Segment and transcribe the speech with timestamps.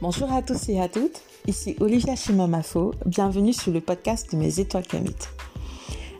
[0.00, 4.60] Bonjour à tous et à toutes, ici Olivia Chimamafo, bienvenue sur le podcast de Mes
[4.60, 5.28] Étoiles Camut.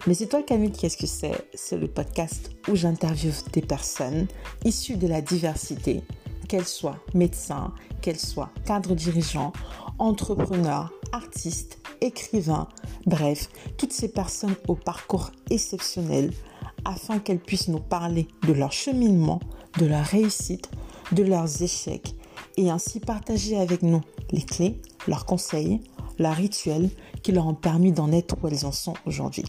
[0.08, 1.48] Mes Étoiles Camut, qu'est-ce que c'est?
[1.54, 4.26] C'est le podcast où j'interviewe des personnes
[4.64, 6.02] issues de la diversité,
[6.48, 7.72] qu'elles soient médecins,
[8.02, 9.52] qu'elles soient cadres dirigeants,
[10.00, 12.66] entrepreneurs, artistes, écrivains,
[13.06, 16.32] bref, toutes ces personnes au parcours exceptionnel
[16.84, 19.38] afin qu'elles puissent nous parler de leur cheminement,
[19.78, 20.68] de leur réussite,
[21.12, 22.17] de leurs échecs
[22.56, 25.80] et ainsi partager avec nous les clés, leurs conseils,
[26.18, 26.90] leurs rituels
[27.22, 29.44] qui leur ont permis d'en être où elles en sont aujourd'hui.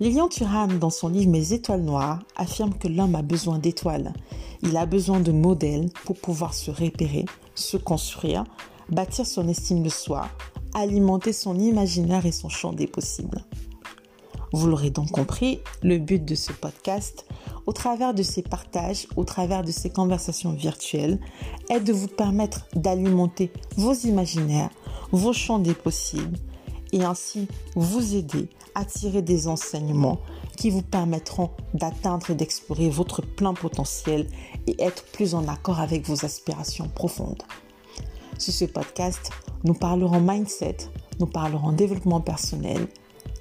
[0.00, 4.14] Lilian Thuram, dans son livre Mes étoiles noires, affirme que l'homme a besoin d'étoiles.
[4.62, 8.44] Il a besoin de modèles pour pouvoir se repérer, se construire,
[8.88, 10.28] bâtir son estime de soi,
[10.74, 13.44] alimenter son imaginaire et son champ des possibles.
[14.52, 17.26] Vous l'aurez donc compris, le but de ce podcast,
[17.66, 21.20] au travers de ces partages, au travers de ces conversations virtuelles,
[21.68, 24.70] est de vous permettre d'alimenter vos imaginaires,
[25.12, 26.38] vos champs des possibles,
[26.92, 30.20] et ainsi vous aider à tirer des enseignements
[30.56, 34.26] qui vous permettront d'atteindre et d'explorer votre plein potentiel
[34.66, 37.42] et être plus en accord avec vos aspirations profondes.
[38.38, 39.30] Sur ce podcast,
[39.64, 40.76] nous parlerons mindset,
[41.18, 42.88] nous parlerons développement personnel,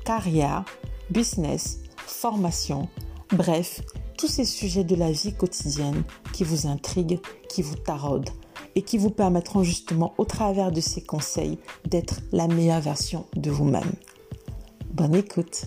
[0.05, 0.65] carrière,
[1.09, 2.87] business, formation,
[3.31, 3.81] bref,
[4.19, 6.03] tous ces sujets de la vie quotidienne
[6.33, 8.29] qui vous intriguent, qui vous taraudent
[8.75, 13.49] et qui vous permettront justement au travers de ces conseils d'être la meilleure version de
[13.49, 13.93] vous-même.
[14.91, 15.63] Bonne écoute.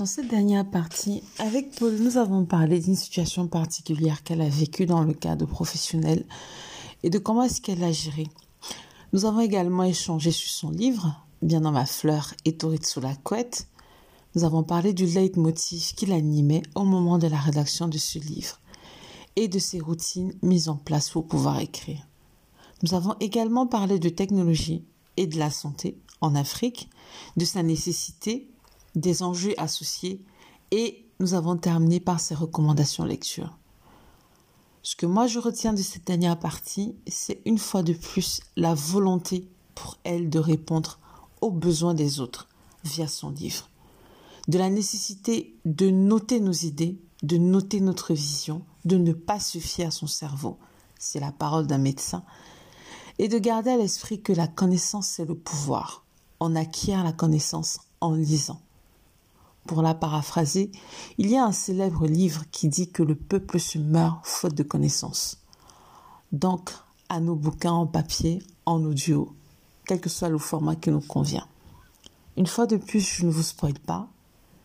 [0.00, 4.86] Dans cette dernière partie, avec Paul, nous avons parlé d'une situation particulière qu'elle a vécue
[4.86, 6.24] dans le cadre professionnel
[7.04, 8.26] et de comment est-ce qu'elle a géré.
[9.12, 13.16] Nous avons également échangé sur son livre, Bien dans ma fleur et Tourite sous la
[13.16, 13.66] couette.
[14.34, 18.60] Nous avons parlé du leitmotiv qui l'animait au moment de la rédaction de ce livre
[19.36, 22.06] et de ses routines mises en place pour pouvoir écrire.
[22.82, 24.84] Nous avons également parlé de technologie
[25.16, 26.90] et de la santé en Afrique,
[27.38, 28.50] de sa nécessité,
[28.94, 30.22] des enjeux associés
[30.72, 33.56] et nous avons terminé par ses recommandations lecture.
[34.82, 38.74] Ce que moi je retiens de cette dernière partie, c'est une fois de plus la
[38.74, 40.99] volonté pour elle de répondre
[41.40, 42.48] aux besoins des autres
[42.84, 43.68] via son livre.
[44.48, 49.58] De la nécessité de noter nos idées, de noter notre vision, de ne pas se
[49.58, 50.58] fier à son cerveau.
[50.98, 52.24] C'est la parole d'un médecin.
[53.18, 56.04] Et de garder à l'esprit que la connaissance, c'est le pouvoir.
[56.40, 58.60] On acquiert la connaissance en lisant.
[59.66, 60.72] Pour la paraphraser,
[61.18, 64.62] il y a un célèbre livre qui dit que le peuple se meurt faute de
[64.62, 65.36] connaissances.
[66.32, 66.70] Donc,
[67.08, 69.34] à nos bouquins en papier, en audio,
[69.90, 71.48] quel que soit le format qui nous convient.
[72.36, 74.06] Une fois de plus, je ne vous spoil pas,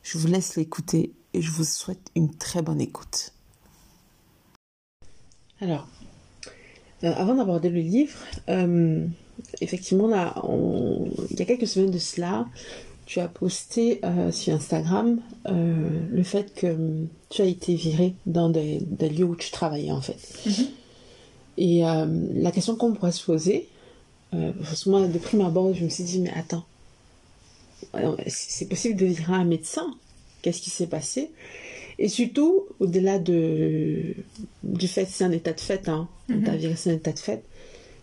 [0.04, 3.34] je vous laisse l'écouter et je vous souhaite une très bonne écoute.
[5.60, 5.88] Alors,
[7.04, 8.14] euh, avant d'aborder le livre,
[8.50, 9.08] euh,
[9.62, 10.36] effectivement, là,
[11.32, 12.46] il y a quelques semaines de cela,
[13.08, 18.78] tu as posté euh, sur Instagram le fait que tu as été viré dans des,
[19.10, 20.20] lieux où tu travaillais en fait.
[20.46, 20.68] Mm-hmm.
[21.58, 23.70] Et la question qu'on pourrait se poser,
[24.84, 26.66] que moi de prime abord je me suis dit mais attends,
[28.28, 29.88] c'est possible de virer un médecin
[30.46, 31.32] Qu'est-ce qui s'est passé.
[31.98, 34.14] Et surtout, au-delà de,
[34.62, 37.18] du fait que c'est un état de fait, hein, mm viré c'est un état de
[37.18, 37.44] fait,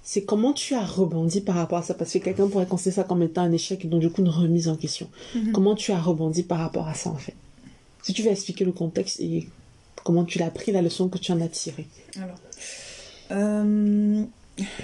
[0.02, 1.94] c'est comment tu as rebondi par rapport à ça?
[1.94, 4.66] Parce que quelqu'un pourrait considérer ça comme étant un échec donc du coup une remise
[4.66, 5.08] en question.
[5.36, 5.52] Mhm.
[5.52, 7.36] Comment tu as rebondi par rapport à ça en fait?
[8.02, 9.48] Si tu veux expliquer le contexte et
[10.02, 11.86] comment tu l'as pris, la leçon que tu en as tirée.
[12.16, 12.38] Alors,
[13.30, 14.24] euh,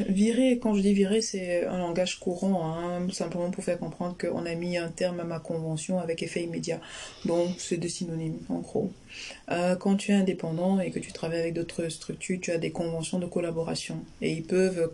[0.09, 4.47] Virer, quand je dis virer, c'est un langage courant, hein, simplement pour faire comprendre qu'on
[4.47, 6.81] a mis un terme à ma convention avec effet immédiat.
[7.25, 8.91] Donc, c'est des synonymes, en gros.
[9.51, 12.71] Euh, quand tu es indépendant et que tu travailles avec d'autres structures, tu as des
[12.71, 14.05] conventions de collaboration.
[14.21, 14.91] Et ils peuvent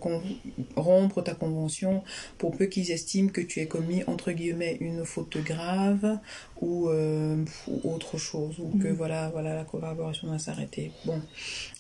[0.77, 2.03] rompre ta convention
[2.39, 6.19] pour peu qu'ils estiment que tu aies commis, entre guillemets, une faute grave
[6.61, 7.45] ou, euh,
[7.83, 8.59] autre chose.
[8.59, 8.95] Ou que, mhm.
[8.95, 10.93] voilà, voilà, la collaboration va s'arrêter.
[11.05, 11.21] Bon.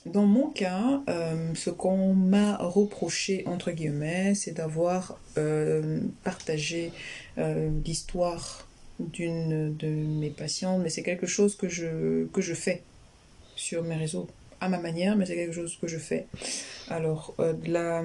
[0.06, 5.18] Dans mon cas, euh, ce qu'on m'a reproché, entre guillemets, c'est d'avoir
[6.22, 6.92] partagé
[7.84, 8.66] l'histoire
[9.00, 12.82] d'une de mes patientes, mais c'est quelque chose que je, que je fais
[13.56, 14.28] sur mes réseaux,
[14.60, 16.26] à ma manière, mais c'est quelque chose que je fais.
[16.88, 17.34] Alors,
[17.66, 18.02] la,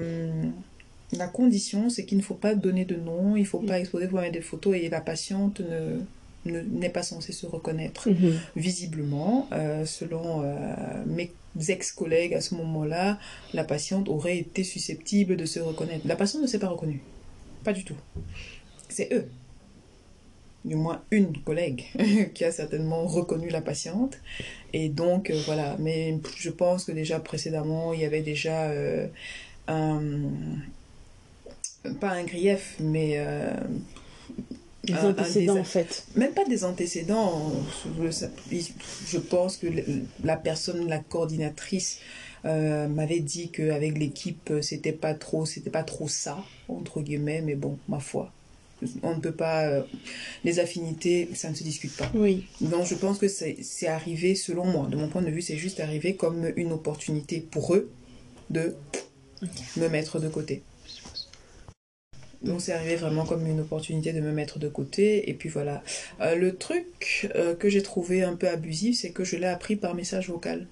[1.12, 4.08] la condition, c'est qu'il ne faut pas donner de nom, il ne faut pas exposer,
[4.08, 6.00] faut mettre des photos, et la patiente ne
[6.44, 8.38] n'est pas censée se reconnaître mhm.
[8.56, 9.48] visiblement.
[9.84, 10.42] selon
[11.06, 11.30] mes
[11.68, 13.18] ex-collègues à ce moment-là,
[13.52, 16.06] la patiente aurait été susceptible de se reconnaître.
[16.06, 17.02] La patiente ne s'est pas reconnue.
[17.64, 17.96] Pas du tout.
[18.88, 19.28] C'est eux.
[20.64, 21.84] Du moins une collègue
[22.34, 24.18] qui a certainement reconnu la patiente.
[24.72, 25.76] Et donc, euh, voilà.
[25.78, 29.06] Mais je pense que déjà précédemment, il y avait déjà euh,
[29.68, 30.00] un.
[32.00, 33.14] Pas un grief, mais.
[33.16, 33.54] Euh,
[34.84, 36.06] des antécédents, en fait.
[36.16, 37.52] Même pas des antécédents.
[37.98, 39.66] Je pense que
[40.24, 42.00] la personne, la coordinatrice,
[42.44, 47.78] m'avait dit qu'avec l'équipe, c'était pas trop, c'était pas trop ça, entre guillemets, mais bon,
[47.88, 48.32] ma foi
[49.02, 49.66] on ne peut pas.
[49.66, 49.82] Euh,
[50.44, 52.10] les affinités, ça ne se discute pas.
[52.14, 52.46] Oui.
[52.60, 55.80] Donc je pense que c'est arrivé, selon moi, de mon point de vue, c'est juste
[55.80, 57.90] arrivé comme une opportunité pour eux
[58.50, 58.74] de
[59.76, 60.62] me mettre de côté.
[62.42, 65.28] Donc c'est arrivé vraiment comme une opportunité de me mettre de côté.
[65.28, 65.82] Et puis voilà.
[66.20, 69.76] Euh, le truc euh, que j'ai trouvé un peu abusif, c'est que je l'ai appris
[69.76, 70.66] par message vocal.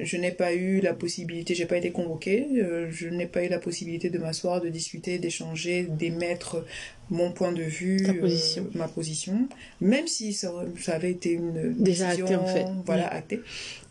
[0.00, 3.48] Je n'ai pas eu la possibilité, j'ai pas été convoquée, euh, je n'ai pas eu
[3.48, 6.64] la possibilité de m'asseoir, de discuter, d'échanger, d'émettre
[7.10, 9.48] mon point de vue, euh, ma position,
[9.80, 10.52] même si ça,
[10.88, 13.40] avait été une déjà acté en fait, voilà acté.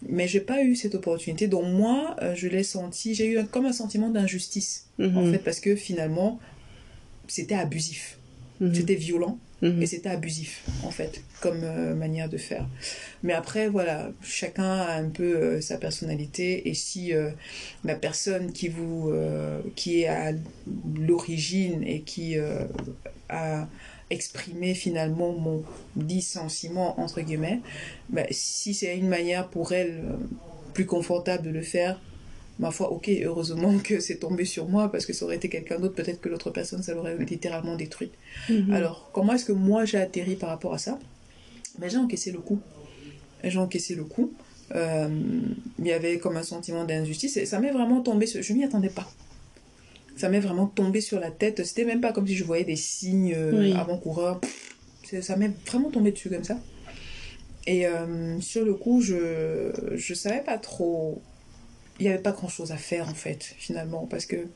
[0.07, 3.65] Mais j'ai pas eu cette opportunité, donc moi euh, je l'ai senti, j'ai eu comme
[3.65, 5.31] un sentiment d'injustice en mhm.
[5.33, 6.39] fait parce que finalement
[7.27, 8.19] c'était abusif,
[8.67, 8.75] mhm.
[8.75, 9.81] c'était violent Mhm.
[9.81, 12.67] Et c'était abusif, en fait, comme euh, manière de faire.
[13.23, 16.67] Mais après, voilà, chacun a un peu euh, sa personnalité.
[16.67, 17.29] Et si euh,
[17.85, 19.13] la personne qui, vous,
[19.75, 20.33] qui est à
[20.99, 22.35] l'origine et qui
[23.29, 23.67] a
[24.09, 25.63] exprimé finalement mon
[25.95, 27.61] dissentiment, entre guillemets,
[28.09, 30.03] bah, si c'est une manière pour elle
[30.73, 32.01] plus confortable de le faire,
[32.59, 35.79] ma foi, ok, heureusement que c'est tombé sur moi, parce que ça aurait été quelqu'un
[35.79, 38.11] d'autre, peut-être que l'autre personne, ça l'aurait littéralement détruit.
[38.49, 38.73] Mhm.
[38.73, 40.99] Alors, comment est-ce que moi j'ai atterri par rapport à ça?
[41.79, 42.59] Mais j'ai encaissé le coup.
[43.43, 44.31] J'ai encaissé le coup.
[44.75, 45.09] Euh,
[45.79, 48.41] il y avait comme un sentiment d'injustice, et ça m'est vraiment tombé sur...
[48.41, 49.09] Je m'y attendais pas.
[50.15, 51.65] Ça m'est vraiment tombé sur la tête.
[51.65, 54.39] C'était même pas comme si je voyais des signes euh, avant-coureurs.
[55.21, 56.59] Ça m'est vraiment tombé dessus comme ça.
[57.65, 61.21] Et euh, sur le coup, je je savais pas trop
[61.99, 64.47] il n'y avait pas grand chose à faire en fait finalement parce que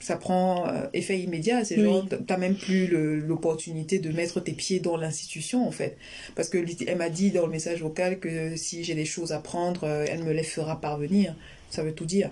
[0.00, 4.80] ça prend euh, effet immédiat c'est genre t'as même plus l'opportunité de mettre tes pieds
[4.80, 5.96] dans l'institution en fait
[6.36, 9.38] parce que elle m'a dit dans le message vocal que si j'ai des choses à
[9.38, 11.34] prendre euh, elle me les fera parvenir
[11.70, 12.30] ça veut tout dire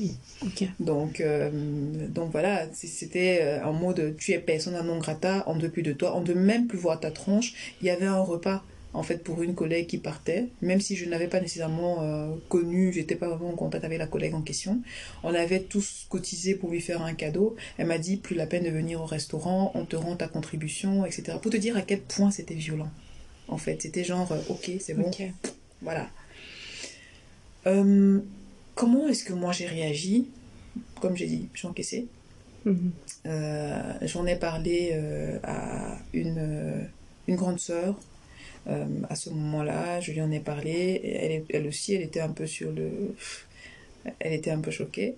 [0.00, 0.68] oui, ok.
[0.78, 1.50] Donc, euh,
[2.06, 5.82] donc voilà, c'était un mot de tu es personne non grata, on ne veut plus
[5.82, 7.52] de toi, on ne veut même plus voir ta tronche.
[7.80, 8.62] Il y avait un repas
[8.94, 12.92] en fait pour une collègue qui partait, même si je n'avais pas nécessairement euh, connu,
[12.92, 14.80] j'étais pas vraiment en contact avec la collègue en question.
[15.22, 17.56] On avait tous cotisé pour lui faire un cadeau.
[17.76, 21.04] Elle m'a dit plus la peine de venir au restaurant, on te rend ta contribution,
[21.04, 21.38] etc.
[21.40, 22.90] Pour te dire à quel point c'était violent.
[23.48, 25.10] En fait, c'était genre euh, ok, c'est bon,
[25.82, 26.08] voilà.
[27.66, 28.20] Euh,
[28.74, 30.28] comment est-ce que moi j'ai réagi?
[31.00, 32.06] Comme j'ai dit, j'ai encaissé.
[32.64, 32.92] Mhm.
[34.02, 34.92] J'en ai parlé
[35.42, 36.88] à une,
[37.26, 37.98] une grande sœur
[38.66, 41.44] euh, à ce moment-là, je lui en ai parlé.
[41.50, 43.14] Elle, aussi, elle était un peu sur le.
[44.18, 45.16] Elle était un peu choquée.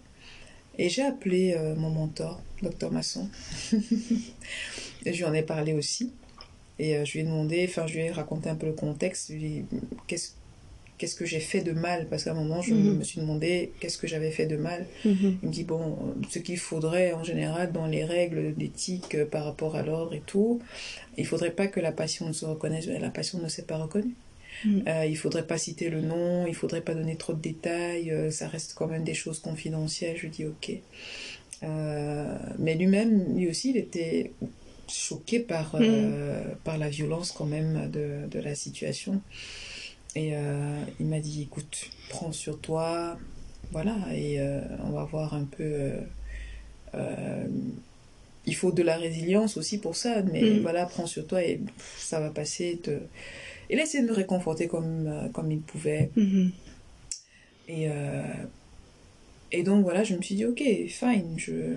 [0.78, 3.28] Et j'ai appelé euh, mon mentor, docteur Masson.
[3.72, 6.12] et je lui en ai parlé aussi.
[6.78, 9.32] Et euh, je lui ai demandé, enfin, je lui ai raconté un peu le contexte.
[10.06, 10.30] Qu'est-ce
[11.00, 12.06] qu'est-ce que j'ai fait de mal?
[12.10, 12.98] Parce qu'à un moment, je mhm.
[12.98, 14.86] me suis demandé qu'est-ce que j'avais fait de mal?
[15.06, 15.38] Mhm.
[15.42, 15.96] Il me dit, bon,
[16.28, 20.20] ce qu'il faudrait en général dans les règles d'éthique euh, par rapport à l'ordre et
[20.20, 20.60] tout,
[21.16, 22.86] il faudrait pas que la passion ne se reconnaisse.
[22.86, 24.14] La passion ne s'est pas reconnue.
[24.66, 24.84] Mhm.
[24.88, 28.30] Euh, il faudrait pas citer le nom, il faudrait pas donner trop de détails, euh,
[28.30, 30.18] ça reste quand même des choses confidentielles.
[30.18, 30.70] Je dis ok.
[32.58, 34.32] mais lui-même, lui aussi, il était
[34.86, 35.76] choqué par,
[36.64, 39.22] par la violence quand même de, de la situation.
[40.16, 43.16] Et euh, il m'a dit, écoute, prends sur toi,
[43.70, 45.92] voilà, et euh, on va voir un peu...
[46.94, 47.46] Euh,
[48.46, 50.60] il faut de la résilience aussi pour ça, mais mm.
[50.62, 51.60] voilà, prends sur toi et
[51.98, 52.80] ça va passer.
[52.82, 52.98] Te...
[53.68, 56.10] Il a essayé de me réconforter comme, comme il pouvait.
[56.16, 56.50] Mm-hmm.
[57.68, 57.88] Et,
[59.52, 61.76] et donc voilà, je me suis dit, ok, fine, je,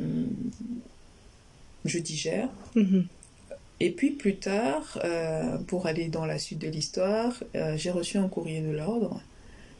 [1.86, 2.50] je digère.
[2.75, 3.04] Mm-hmm.
[3.84, 8.18] Et puis plus tard, euh, pour aller dans la suite de l'histoire, euh, j'ai reçu
[8.18, 9.22] un courrier de l'ordre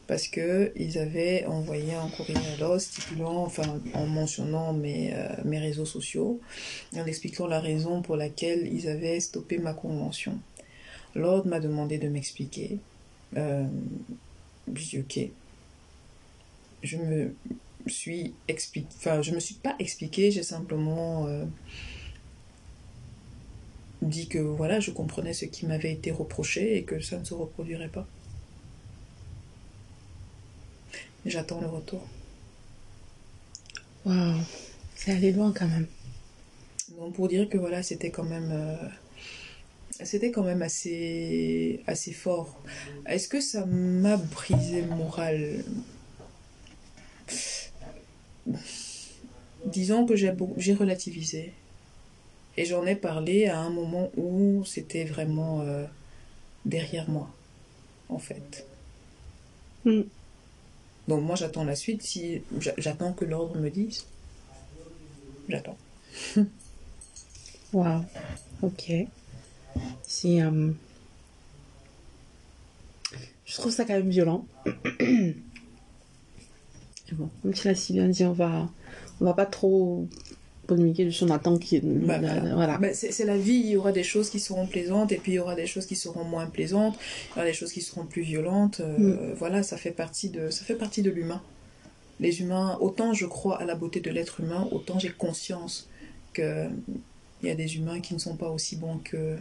[0.06, 5.28] parce que ils avaient envoyé un courrier à l'ordre stipulant, enfin en mentionnant mes, euh,
[5.46, 6.38] mes réseaux sociaux,
[6.94, 10.38] en expliquant la raison pour laquelle ils avaient stoppé ma convention.
[11.14, 12.80] L'ordre m'a demandé de m'expliquer.
[13.34, 13.64] J'ai
[14.66, 15.30] dit ok.
[16.82, 17.34] Je me
[17.86, 21.26] suis expliqué, enfin je me suis pas expliqué, j'ai simplement
[24.04, 27.34] dit que voilà, je comprenais ce qui m'avait été reproché et que ça ne se
[27.34, 28.06] reproduirait pas.
[31.26, 32.06] J'attends le retour.
[34.04, 34.40] Waouh,
[34.94, 35.86] c'est allé loin quand même.
[36.98, 38.88] Donc pour dire que voilà, c'était quand même euh,
[40.02, 42.60] c'était quand même assez assez fort.
[43.06, 45.64] Est-ce que ça m'a brisé le moral?
[49.64, 51.52] Disons que j'ai relativisé.
[52.56, 55.84] Et j'en ai parlé à un moment où c'était vraiment euh,
[56.66, 57.30] derrière moi,
[58.10, 58.66] en fait.
[59.84, 60.08] Mm.
[61.08, 62.02] Donc moi j'attends la suite.
[62.02, 64.04] Si j'a- j'attends que l'ordre me dise,
[65.48, 65.76] j'attends.
[67.72, 68.04] Wow.
[68.62, 69.08] Ok.
[70.02, 70.72] Si, euh,
[73.46, 74.46] Je trouve ça quand même violent.
[77.12, 78.68] Bon, comme tu l'as si bien dit, on va,
[79.20, 80.08] on va pas trop
[81.22, 82.54] On attend qu'il Bah, voilà.
[82.54, 82.78] voilà.
[82.78, 85.34] Bah, c'est la vie, il y aura des choses qui seront plaisantes et puis il
[85.36, 88.04] y aura des choses qui seront moins plaisantes, il y aura des choses qui seront
[88.06, 88.80] plus violentes.
[88.80, 91.42] euh, Voilà, ça fait partie de, ça fait partie de l'humain.
[92.20, 95.88] Les humains, autant je crois à la beauté de l'être humain, autant j'ai conscience
[96.32, 96.66] que
[97.42, 99.36] il y a des humains qui ne sont pas aussi bons que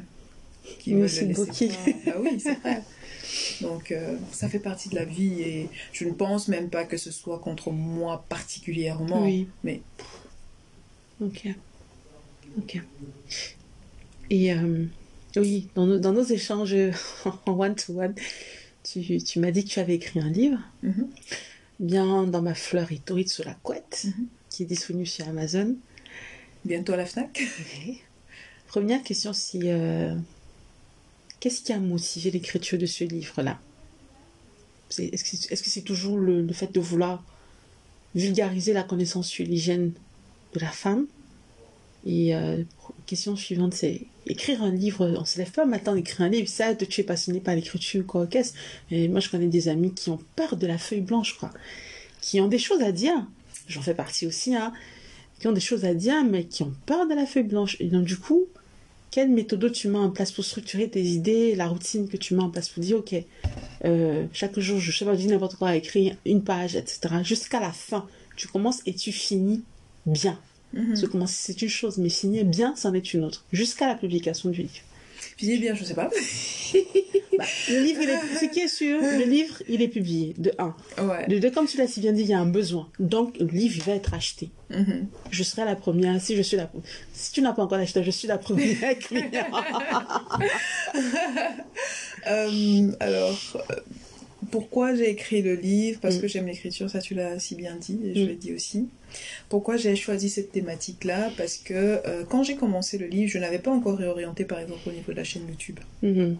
[0.80, 1.70] qui veulent aussi le laisser.
[2.06, 2.82] Bah oui, c'est vrai.
[3.62, 6.98] Donc euh, ça fait partie de la vie et je ne pense même pas que
[6.98, 9.24] ce soit contre moi particulièrement.
[9.24, 9.48] Oui.
[9.64, 9.82] Mais
[11.22, 11.48] Ok.
[12.58, 12.82] Ok.
[14.30, 14.86] Et euh,
[15.38, 16.76] oui, dans nos, dans nos échanges
[17.46, 18.16] en one-to-one,
[18.84, 21.08] tu, tu m'as dit que tu avais écrit un livre, Mhm.
[21.80, 24.28] bien dans ma fleur et torride sous la couette, Mhm.
[24.50, 25.76] qui est disponible chez Amazon.
[26.66, 27.42] bientôt à la Fnac.
[28.68, 30.16] Première question, si euh,
[31.40, 33.60] qu'est-ce qui a motivé l'écriture de ce livre-là?
[34.98, 37.24] Est-ce que c'est toujours le, le fait de vouloir
[38.16, 39.92] vulgariser la connaissance sur l'hygiène
[40.54, 41.06] de la femme
[42.06, 42.64] Et euh,
[43.06, 45.14] question suivante, c'est écrire un livre.
[45.20, 46.48] On se lève pas matin d'écrire un livre.
[46.48, 48.54] Ça, tu es passionné par l'écriture, quoi, qu'est-ce?
[48.92, 51.52] Et moi, je connais des amis qui ont peur de la feuille blanche, quoi,
[52.22, 53.26] qui ont des choses à dire.
[53.68, 54.74] J'en fais partie aussi, hein
[55.44, 57.76] qui ont des choses à dire, mais qui ont peur de la feuille blanche.
[57.82, 58.46] Et donc, du coup,
[59.12, 62.44] quelle méthode tu mets en place pour structurer tes idées, la routine que tu mets
[62.44, 63.14] en place pour dire, ok,
[63.84, 67.16] euh, chaque jour, je sais pas, je dis n'importe quoi, écrire une page, etc.
[67.24, 68.08] Jusqu'à la fin,
[68.38, 69.64] tu commences et tu finis
[70.06, 70.40] bien.
[70.74, 73.46] Parce que commencer, c'est une chose, mais finir bien, c'en est une autre.
[73.52, 74.82] Jusqu'à la publication du livre.
[75.38, 76.10] Puis bien, je sais pas.
[77.36, 80.52] Bah, le livre, il est, ce qui est sûr, le livre, il est publié, de
[80.60, 80.76] 1.
[81.04, 81.28] Ouais.
[81.28, 82.88] De 2, comme tu l'as si bien dit, il y a un besoin.
[83.00, 84.52] Donc, le livre, il va être acheté.
[84.70, 85.08] Mhm.
[85.32, 86.70] Je serai la première, si je suis la
[87.14, 89.34] Si tu n'as pas encore acheté, je suis la première cliente.
[92.26, 93.38] Euh, alors,
[93.70, 93.76] euh,
[94.52, 96.00] pourquoi j'ai écrit le livre?
[96.02, 96.22] Parce Mm.
[96.22, 98.28] que j'aime l'écriture, ça tu l'as si bien dit, et je Mm.
[98.28, 98.88] l'ai dit aussi.
[99.50, 101.32] Pourquoi j'ai choisi cette thématique-là?
[101.38, 101.74] Parce que
[102.08, 105.12] euh, quand j'ai commencé le livre, je n'avais pas encore réorienté par exemple au niveau
[105.12, 105.80] de la chaîne YouTube.
[106.02, 106.38] Mhm.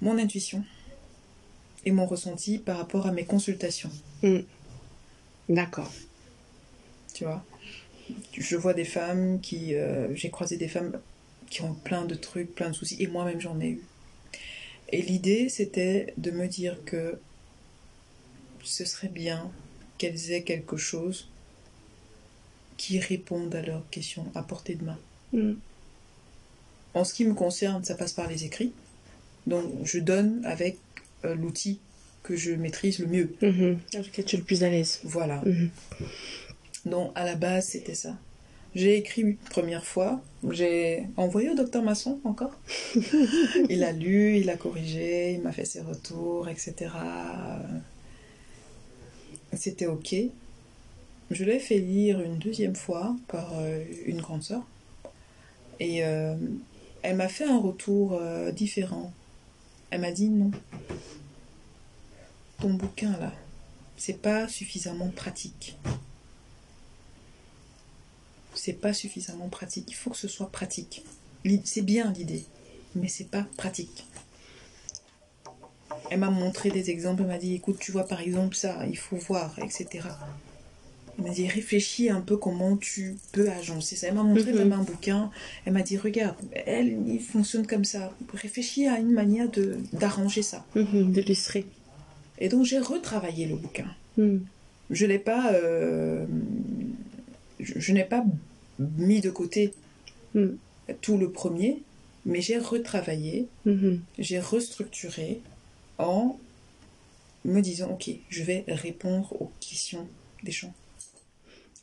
[0.00, 0.64] Mon intuition
[1.84, 3.90] et mon ressenti par rapport à mes consultations,
[5.48, 5.92] D'accord.
[7.14, 7.44] tu vois?
[8.32, 9.74] Je vois des femmes qui...
[9.74, 11.00] euh, j'ai croisé des femmes
[11.50, 13.82] qui ont plein de trucs, plein de soucis, et moi-même j'en ai eu.
[14.92, 17.18] Et l'idée, c'était de me dire que
[18.62, 19.50] ce serait bien
[19.98, 21.28] qu'elles aient quelque chose
[22.76, 24.98] qui réponde à leurs questions à portée de main.
[25.32, 25.54] Mm.
[26.94, 28.72] En ce qui me concerne, ça passe par les écrits.
[29.46, 30.78] Donc, je donne avec
[31.24, 31.80] euh, l'outil
[32.22, 33.34] que je maîtrise le mieux.
[33.42, 33.78] Mhm.
[33.94, 35.00] Avec lequel tu es le plus à l'aise.
[35.04, 35.42] Voilà.
[35.44, 35.70] Mhm.
[36.86, 38.16] Donc, à la base, c'était ça.
[38.74, 42.58] J'ai écrit une première fois, j'ai envoyé au docteur Masson encore.
[43.68, 46.90] il a lu, il a corrigé, il m'a fait ses retours, etc.
[49.52, 50.14] C'était ok.
[51.30, 54.62] Je l'ai fait lire une deuxième fois par euh, une grande sœur.
[55.78, 56.34] Et euh,
[57.02, 59.12] elle m'a fait un retour euh, différent.
[59.90, 60.50] Elle m'a dit non.
[62.60, 63.32] Ton bouquin là,
[63.96, 65.76] c'est pas suffisamment pratique.
[68.54, 69.86] C'est pas suffisamment pratique.
[69.88, 71.04] Il faut que ce soit pratique.
[71.64, 72.44] C'est bien l'idée,
[72.94, 74.04] mais c'est pas pratique.
[76.10, 77.22] Elle m'a montré des exemples.
[77.22, 80.08] Elle m'a dit écoute, tu vois par exemple ça, il faut voir, etc.
[81.18, 84.08] Elle m'a dit réfléchis un peu comment tu peux agencer ça.
[84.08, 84.58] Elle m'a montré Mhm.
[84.58, 85.30] même un bouquin.
[85.64, 88.12] Elle m'a dit regarde, elle, il fonctionne comme ça.
[88.32, 90.64] Réfléchis à une manière de d'arranger ça.
[90.74, 91.12] Mhm.
[91.12, 91.66] D'illustrer.
[92.38, 93.86] Et donc j'ai retravaillé le bouquin.
[94.16, 94.44] Mhm.
[94.90, 96.26] Je l'ai pas, euh,
[97.62, 98.24] je, je n'ai pas
[98.78, 99.72] mis de côté
[100.34, 100.56] Mhm.
[101.00, 101.82] tout le premier,
[102.24, 104.00] mais j'ai retravaillé, Mhm.
[104.18, 105.40] j'ai restructuré
[105.98, 106.38] en
[107.44, 110.06] me disant ok, je vais répondre aux questions
[110.42, 110.72] des gens.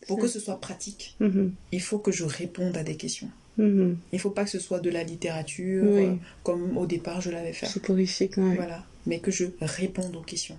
[0.08, 1.54] Pour que ce soit pratique, Mhm.
[1.72, 3.30] il faut que je réponde à des questions.
[3.58, 3.98] Mhm.
[4.14, 6.06] Il faut pas que ce soit de la littérature Oui.
[6.06, 7.66] euh, comme au départ je l'avais fait.
[7.68, 8.56] Soporifique, ouais.
[8.56, 10.58] Voilà, mais que je réponde aux questions.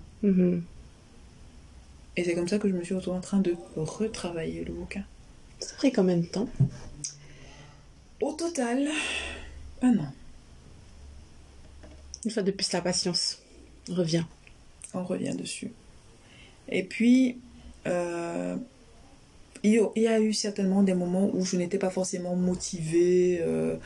[2.16, 5.04] Et c'est comme ça que je me suis retrouvée en train de retravailler le bouquin.
[5.60, 6.48] Ça a pris combien de temps?
[8.20, 8.88] Au total,
[9.82, 10.12] un an.
[12.24, 13.40] Une fois de plus, la patience
[13.88, 14.24] revient.
[14.92, 15.70] On revient dessus.
[16.68, 17.38] Et puis,
[17.86, 18.56] euh,
[19.62, 23.76] il y a eu certainement des moments où je n'étais pas forcément motivée, euh,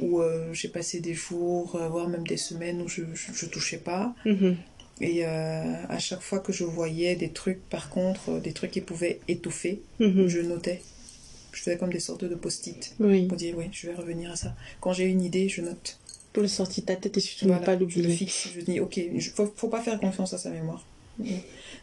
[0.00, 4.14] où euh, j'ai passé des jours, voire même des semaines où je ne touchais pas.
[4.24, 4.56] Mhm.
[5.00, 9.18] Et à chaque fois que je voyais des trucs, par contre, des trucs qui pouvaient
[9.28, 10.28] étouffer, Mhm.
[10.28, 10.80] je notais.
[11.52, 13.26] Je faisais comme des sortes de post-it Oui.
[13.26, 14.54] pour dire, oui, je vais revenir à ça.
[14.80, 15.98] Quand j'ai une idée, je note.
[16.32, 18.08] Pour le sortir de ta tête et surtout ne Voilà, pas je le l'oublier.
[18.16, 18.48] fixe.
[18.54, 20.86] Je dis, ok, il faut, faut pas faire confiance à sa mémoire.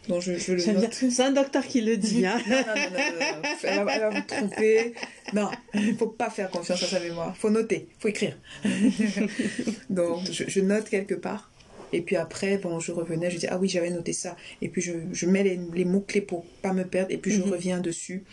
[0.08, 0.92] Donc je, je le note.
[0.94, 2.26] C'est un docteur qui le dit.
[2.26, 2.42] Hein.
[2.50, 3.50] Non, non, non, non, non, non.
[3.64, 4.94] Elle, va, elle va vous tromper.
[5.34, 7.38] Non, il faut pas faire confiance à sa mémoire.
[7.38, 8.36] faut noter, faut écrire.
[9.90, 11.52] Donc, je, je note quelque part.
[11.94, 14.36] Et puis après, bon, je revenais, je dis, ah oui, j'avais noté ça.
[14.62, 17.12] Et puis je, je mets les, les mots-clés pour pas me perdre.
[17.12, 17.50] Et puis je Mhm.
[17.52, 18.24] reviens dessus.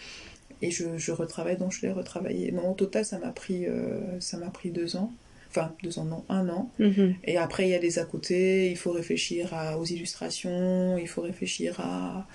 [0.62, 2.50] Et je, je retravaille, donc je l'ai retravaillé.
[2.52, 5.12] Non, au total, ça m'a pris, euh, ça m'a pris deux ans.
[5.50, 6.70] Enfin, deux ans, non, un an.
[6.78, 7.14] Mhm.
[7.24, 11.08] Et après, il y a des à côté, il faut réfléchir à, aux illustrations, il
[11.08, 12.26] faut réfléchir à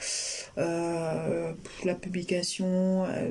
[0.58, 1.52] euh,
[1.86, 3.30] la publication, euh,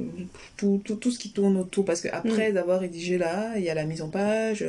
[0.56, 1.84] tout, tout, tout ce qui tourne autour.
[1.84, 4.64] Parce qu'après d'avoir rédigé là, il y a la mise en page,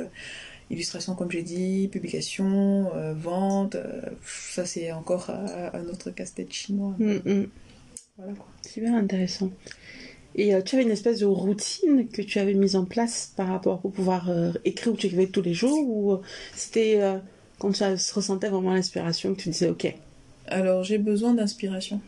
[0.72, 3.76] illustration, comme j'ai dit, publication, euh, vente.
[3.76, 6.96] euh, ça, c'est encore un autre casse-tête chinois.
[7.00, 7.48] Mhm.
[8.18, 8.48] Voilà quoi.
[8.68, 9.52] Super intéressant.
[10.36, 13.48] Et euh, tu avais une espèce de routine que tu avais mise en place par
[13.48, 14.30] rapport pour pouvoir
[14.64, 16.18] écrire où tu écrivais tous les jours ou
[16.56, 17.00] c'était
[17.60, 19.94] quand tu as- ressentais vraiment l'inspiration que tu disais ok,
[20.48, 22.00] Alors, j'ai besoin d'inspiration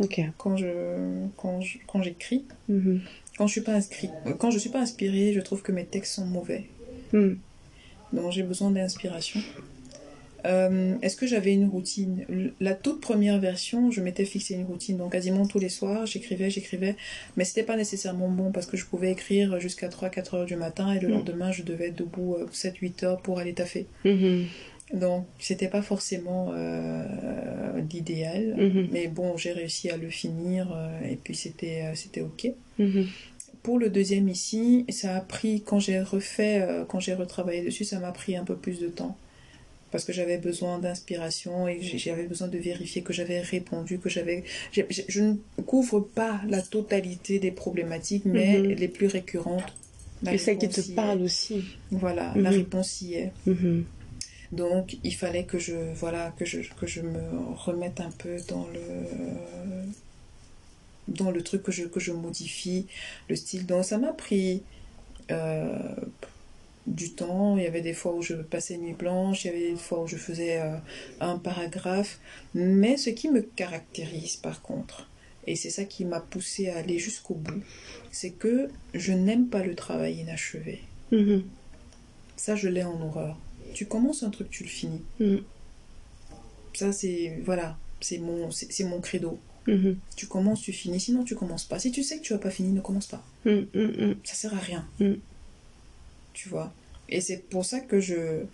[0.00, 0.20] ok.
[0.38, 0.66] quand je
[1.36, 2.44] quand je- quand j'écris.
[2.68, 3.00] Mhm.
[3.38, 6.14] Quand je suis pas inscrit, quand je suis pas inspirée, je trouve que mes textes
[6.16, 6.64] sont mauvais.
[7.12, 7.38] Mhm.
[8.12, 9.40] Donc j'ai besoin d'inspiration.
[10.44, 12.24] Euh, Est-ce que j'avais une routine?
[12.60, 14.96] La toute première version, je m'étais fixé une routine.
[14.96, 16.96] Donc quasiment tous les soirs, j'écrivais, j'écrivais.
[17.36, 20.92] Mais c'était pas nécessairement bon parce que je pouvais écrire jusqu'à 3-4 heures du matin
[20.92, 21.12] et le Mm.
[21.12, 23.86] lendemain, je devais être debout 7-8 heures pour aller taffer.
[24.04, 24.46] Mhm.
[24.94, 27.04] Donc c'était pas forcément euh,
[27.92, 28.54] l'idéal.
[28.58, 28.88] Mhm.
[28.92, 32.48] Mais bon, j'ai réussi à le finir euh, et puis c'était euh, c'était ok.
[33.62, 37.84] Pour le deuxième ici, ça a pris, quand j'ai refait, euh, quand j'ai retravaillé dessus,
[37.84, 39.16] ça m'a pris un peu plus de temps.
[39.92, 44.42] Parce que j'avais besoin d'inspiration et j'avais besoin de vérifier que j'avais répondu, que j'avais...
[44.72, 45.34] Je ne
[45.66, 48.70] couvre pas la totalité des problématiques, mais Mhm.
[48.72, 49.72] les plus récurrentes.
[50.30, 50.94] Et celle qui te réponse y est.
[50.94, 51.64] parle aussi.
[51.90, 52.56] Voilà, la Mhm.
[52.56, 53.32] réponse y est.
[53.46, 53.84] Mhm.
[54.52, 57.20] Donc il fallait que je voilà que je que je me
[57.56, 58.80] remette un peu dans le
[61.08, 62.86] dans le truc que je que je modifie
[63.28, 63.66] le style.
[63.66, 64.62] Donc ça m'a pris
[65.30, 65.78] euh,
[66.86, 67.56] du temps.
[67.56, 70.02] Il y avait des fois où je passais nuit blanche, il y avait des fois
[70.02, 70.76] où je faisais euh,
[71.20, 72.18] un paragraphe.
[72.54, 75.08] Mais ce qui me caractérise par contre,
[75.46, 77.62] et c'est ça qui m'a poussé à aller jusqu'au bout,
[78.10, 80.82] c'est que je n'aime pas le travail inachevé.
[81.10, 81.44] Mhm.
[82.36, 83.38] Ça, je l'ai en horreur.
[83.74, 85.02] Tu commences un truc, tu le finis.
[85.20, 85.42] Mhm.
[86.74, 87.38] Ça, c'est.
[87.44, 87.76] Voilà.
[88.00, 89.38] C'est mon, c'est mon credo.
[89.66, 89.96] Mhm.
[90.16, 91.00] Tu commences, tu finis.
[91.00, 91.78] Sinon, tu commences pas.
[91.78, 93.24] Si tu sais que tu vas pas fini, ne commence pas.
[93.44, 94.16] Mhm.
[94.24, 94.86] Ça sert à rien.
[95.00, 95.14] Mm.
[96.32, 96.72] Tu vois.
[97.08, 98.44] Et c'est pour ça que je.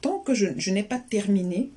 [0.00, 1.70] Tant que je, je n'ai pas terminé,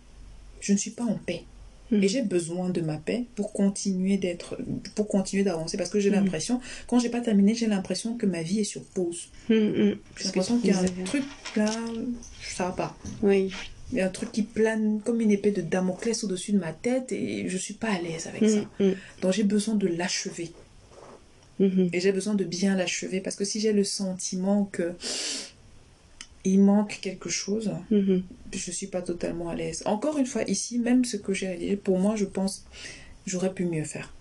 [0.60, 1.44] je ne suis pas en paix.
[1.92, 4.58] Et j'ai besoin de ma paix pour continuer d'être,
[4.96, 5.78] pour continuer d'avancer.
[5.78, 8.84] Parce que j'ai l'impression, quand j'ai pas terminé, j'ai l'impression que ma vie est sur
[8.84, 9.30] pause.
[9.50, 11.24] J'ai l'impression qu'il y a un truc
[11.56, 11.70] là,
[12.42, 12.98] ça va pas.
[13.22, 13.54] Oui.
[13.92, 16.74] Il y a un truc qui plane comme une épée de Damoclès au-dessus de ma
[16.74, 18.62] tête et je suis pas à l'aise avec ça.
[18.80, 18.96] Mhm.
[19.22, 20.52] Donc j'ai besoin de l'achever.
[21.60, 21.90] Mhm.
[21.94, 24.94] Et j'ai besoin de bien l'achever parce que si j'ai le sentiment que
[26.44, 28.24] il manque quelque chose, Mhm.
[28.54, 29.82] je suis pas totalement à l'aise.
[29.86, 32.66] Encore une fois, ici, même ce que j'ai réalisé, pour moi, je pense,
[33.26, 34.14] j'aurais pu mieux faire.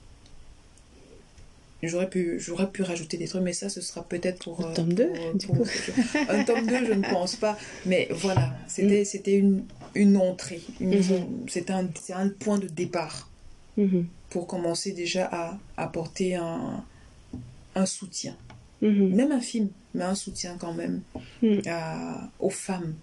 [1.88, 4.64] J'aurais pu, j'aurais pu rajouter des trucs, mais ça, ce sera peut-être pour...
[4.64, 5.64] Un euh, tome pour- du pour- coup.
[6.28, 7.58] Un tome 2, je ne pense pas.
[7.86, 10.60] Mais voilà, c'était, c'était une, une entrée.
[10.80, 11.46] Une, Mhm.
[11.48, 13.30] C'était un, c'est un point de départ
[13.76, 14.06] Mhm.
[14.30, 16.84] pour commencer déjà à apporter un,
[17.74, 18.36] un soutien.
[18.82, 19.14] Mhm.
[19.14, 21.00] Même un film, mais un soutien quand même
[21.42, 21.62] Mhm.
[21.66, 22.94] à- aux femmes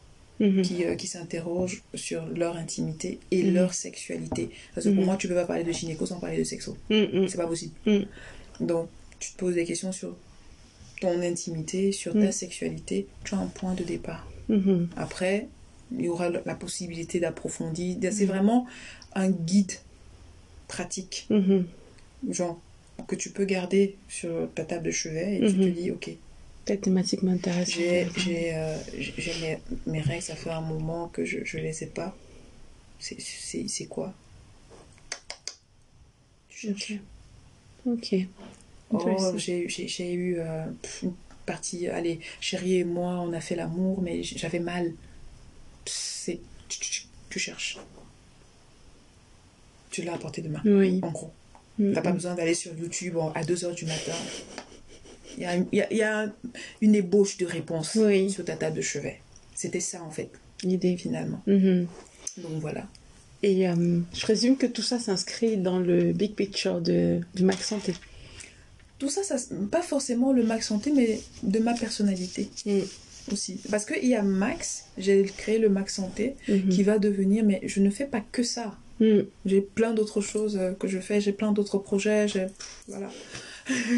[0.64, 4.50] qui, euh, qui s'interrogent sur leur intimité et leur sexualité.
[4.74, 6.76] Parce que pour moi, tu peux pas parler de gynéco sans parler de sexo.
[6.90, 7.74] C'est pas possible.
[8.62, 10.16] Donc, tu te poses des questions sur
[11.02, 12.32] ton intimité, sur ta Mhm.
[12.32, 13.08] sexualité.
[13.24, 14.28] Tu as un point de départ.
[14.50, 14.90] Mhm.
[14.96, 15.48] Après,
[15.92, 17.98] il y aura la possibilité d'approfondir.
[18.14, 18.68] C'est vraiment
[19.14, 19.74] un guide
[20.68, 21.66] pratique, Mhm.
[22.30, 22.62] genre
[23.08, 26.12] que tu peux garder sur ta table de chevet et tu te dis, ok,
[26.66, 27.70] Ta thématique m'intéresse.
[27.72, 28.06] j'ai
[28.54, 28.78] euh,
[29.42, 32.16] mes, mes règles, ça fait un moment que je ne les ai pas.
[33.00, 34.14] C'est- quoi?
[36.50, 36.94] Tu cherches.
[37.86, 38.16] Ok.
[38.92, 41.06] Oh, j'ai eu euh, pff,
[41.46, 44.92] parti, allez, chérie et moi, on a fait l'amour, mais j'avais mal.
[45.86, 46.80] C'est, tu,
[47.30, 47.78] tu cherches.
[49.90, 51.00] Tu l'as à portée de main, Oui.
[51.04, 51.32] en gros.
[51.80, 54.14] Mm, T'as pas besoin d'aller sur YouTube à 2h du matin.
[55.38, 56.32] Il y a, il y a- il y a
[56.82, 58.30] une ébauche de réponse Oui.
[58.30, 59.22] sur ta table de chevet.
[59.56, 60.30] C'était ça, en fait,
[60.64, 60.98] L'idée.
[60.98, 61.42] finalement.
[61.48, 61.88] Mhm.
[62.38, 62.88] Donc voilà.
[63.44, 67.62] Et euh, je présume que tout ça s'inscrit dans le big picture de, du Mac
[67.62, 67.94] Santé.
[69.00, 69.36] Tout ça, ça,
[69.72, 72.82] pas forcément le Max Santé, mais de ma personnalité Mm.
[73.32, 73.60] aussi.
[73.72, 76.70] Parce qu'il y a Max, j'ai créé le Max Santé, Mhm.
[76.70, 78.76] qui va devenir, mais je ne fais pas que ça.
[79.00, 79.22] Mm.
[79.48, 82.28] J'ai plein d'autres choses euh, que je fais, j'ai plein d'autres projets,
[82.88, 83.10] Voilà.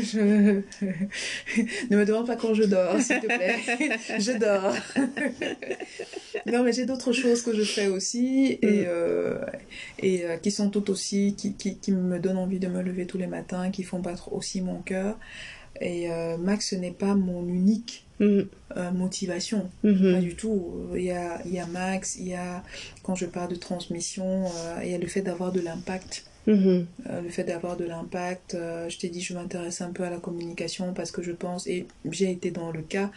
[0.03, 0.61] Je...
[1.89, 3.55] ne me demande pas quand je dors, s'il te plaît.
[4.19, 4.73] je dors.
[6.51, 8.85] non, mais j'ai d'autres choses que je fais aussi et, Mm.
[8.87, 9.37] euh,
[9.99, 13.05] et euh, qui sont toutes aussi, qui, qui, qui me donnent envie de me lever
[13.05, 15.17] tous les matins, qui font battre aussi mon cœur.
[15.81, 18.41] Et euh, Max, ce n'est pas mon unique Mm.
[18.77, 19.71] euh, motivation.
[19.83, 20.13] Mhm.
[20.13, 20.63] Pas du tout.
[20.95, 22.63] Il y a, il y a Max, il y a,
[23.01, 26.23] quand je parle de transmission, euh, il y a le fait d'avoir de l'impact.
[26.45, 26.85] Mhm.
[27.09, 30.09] Euh, le fait d'avoir de l'impact, euh, je t'ai dit, je m'intéresse un peu à
[30.09, 33.11] la communication parce que je pense, et j'ai été dans le cas,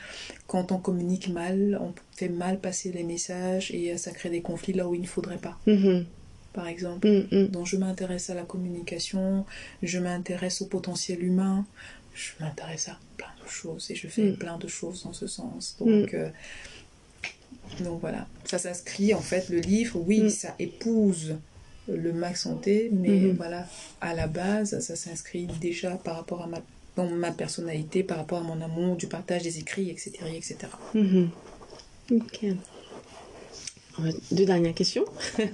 [0.47, 4.43] quand on communique mal, on fait mal passer les messages et euh, ça crée des
[4.43, 6.05] conflits là où il ne faudrait pas, Mhm.
[6.53, 7.09] par exemple.
[7.09, 7.47] Mm, mm.
[7.49, 9.45] Donc je m'intéresse à la communication,
[9.83, 11.67] je m'intéresse au potentiel humain,
[12.15, 14.37] je m'intéresse à plein de choses et je fais Mm.
[14.37, 15.77] plein de choses dans ce sens.
[15.81, 16.31] Donc, euh,
[17.81, 21.35] donc voilà, ça s'inscrit en fait, le livre, oui, ça épouse
[21.89, 23.37] le Max Santé, mais Mhm.
[23.37, 23.67] voilà,
[24.01, 26.59] à la base, ça s'inscrit déjà par rapport à ma,
[26.97, 30.13] dans ma personnalité, par rapport à mon amour, du partage des écrits, etc.
[30.35, 30.57] etc.
[30.95, 31.29] Mhm.
[32.13, 32.47] Ok.
[34.33, 35.05] Deux dernières questions.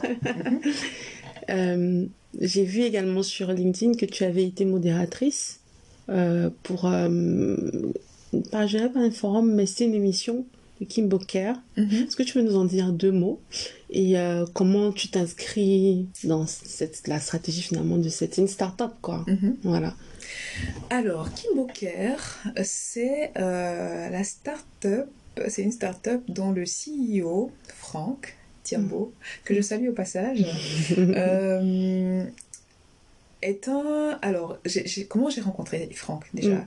[1.50, 2.06] Euh,
[2.40, 5.58] J'ai vu également sur LinkedIn que tu avais été modératrice
[6.08, 7.56] euh, pour, euh,
[8.52, 10.46] pas, je dirais pas un forum, mais c'est une émission
[10.82, 11.52] de Kim Booker.
[11.76, 13.40] Est-ce que tu peux nous en dire deux mots
[13.90, 19.24] et euh, comment tu t'inscris dans cette, la stratégie finalement de cette une start-up quoi?
[19.26, 19.56] Mhm.
[19.64, 19.94] Voilà.
[20.90, 22.16] Alors, Kimboker,
[22.62, 25.08] c'est euh, la start-up,
[25.48, 29.12] c'est une start-up dont le CEO, Franck Tiambo,
[29.44, 30.44] que je salue au passage,
[30.98, 32.24] euh,
[33.42, 34.18] est un...
[34.22, 34.58] Alors,
[35.08, 36.54] comment j'ai rencontré Franck déjà?
[36.54, 36.66] Mm.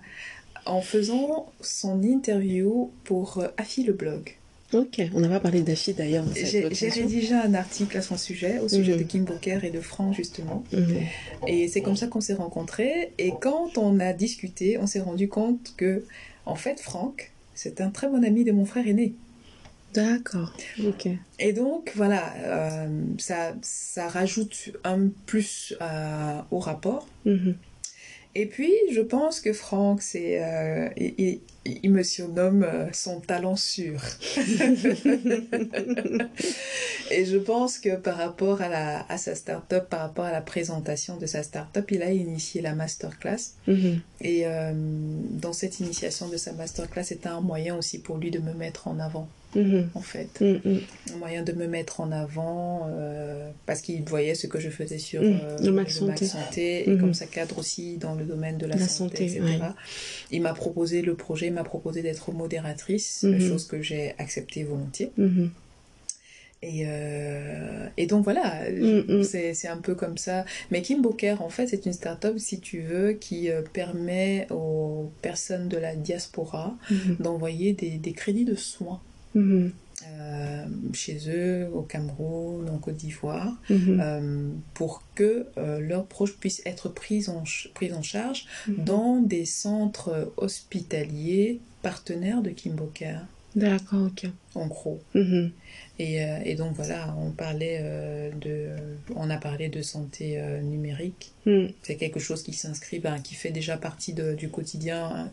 [0.66, 4.32] En faisant son interview pour euh, Afi le blog.
[4.74, 6.26] Ok, on n'a pas parlé d'Afi d'ailleurs.
[6.36, 8.98] J'ai rédigé un article à son sujet, au sujet Mhm.
[8.98, 10.64] de Kim Booker et de Franck justement.
[10.74, 10.98] Mhm.
[11.48, 13.12] Et c'est comme ça qu'on s'est rencontrés.
[13.20, 16.04] Et quand on a discuté, on s'est rendu compte que,
[16.48, 19.14] en fait, Franck, c'est un très bon ami de mon frère aîné.
[19.94, 20.52] D'accord.
[20.84, 21.08] Ok.
[21.40, 22.88] Et donc, voilà, euh,
[23.20, 25.76] ça, ça rajoute un plus
[26.52, 27.08] au rapport.
[27.26, 27.56] Mhm.
[28.38, 31.42] Et puis, je pense que Franck, c'est, euh, il, il-
[31.84, 34.00] il me surnomme euh, son talent sûr.
[37.12, 40.42] Et je pense que par rapport à, la, à sa start-up, par rapport à la
[40.42, 43.54] présentation de sa start-up, il a initié la masterclass.
[43.68, 44.00] Mhm.
[44.22, 48.40] Et euh, dans cette initiation de sa masterclass, c'était un moyen aussi pour lui de
[48.40, 49.90] me mettre en avant, Mhm.
[49.96, 50.42] en fait.
[50.42, 50.82] Mhm.
[51.14, 54.98] Un moyen de me mettre en avant euh, parce qu'il voyait ce que je faisais
[55.00, 56.26] sur Mm, euh, le Max Santé.
[56.26, 57.00] Santé et Mhm.
[57.00, 59.42] comme ça cadre aussi dans le domaine de la, La santé, santé, etc.
[59.62, 59.70] ouais.
[60.32, 63.40] Il m'a proposé le projet, il m'a proposé d'être modératrice, Mhm.
[63.40, 65.12] chose que j'ai acceptée volontiers.
[65.18, 65.50] Mhm.
[66.62, 69.24] Et, euh, et donc voilà, Mhm.
[69.24, 70.46] c'est c'est un peu comme ça.
[70.72, 75.12] Mais Kim Booker, en fait, c'est une start-up, si tu veux, qui euh, permet aux
[75.22, 77.18] personnes de la diaspora Mhm.
[77.20, 79.00] d'envoyer des, des crédits de soins
[79.36, 79.72] Mhm.
[80.08, 84.00] euh, chez eux, au Cameroun, en Côte d'Ivoire, Mhm.
[84.02, 87.44] euh, pour que euh, leurs proches puissent être pris en,
[87.74, 88.84] pris en charge Mhm.
[88.84, 93.18] dans des centres hospitaliers partenaires de Kim Booker,
[93.56, 94.30] D'accord, ok.
[94.56, 95.00] en gros.
[95.98, 98.72] Et, euh, et donc voilà, on parlait euh, de,
[99.16, 101.32] on a parlé de santé euh, numérique.
[101.46, 101.70] Mhm.
[101.84, 105.32] C'est quelque chose qui s'inscrit, ben, qui fait déjà partie de- du quotidien hein,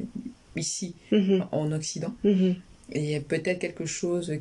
[0.56, 0.94] ici
[1.50, 2.14] en Occident.
[2.94, 3.00] Mhm.
[3.02, 4.32] Et peut-être quelque chose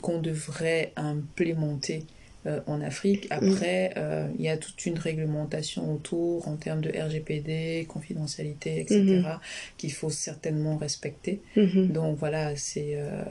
[0.00, 2.04] qu'on devrait implémenter
[2.44, 3.28] euh, en Afrique.
[3.30, 8.98] Après, euh, il y a toute une réglementation autour en termes de RGPD, confidentialité, etc.,
[9.04, 9.38] Mhm.
[9.78, 11.40] qu'il faut certainement respecter.
[11.56, 11.92] Mhm.
[11.92, 13.22] Donc voilà, c'est euh,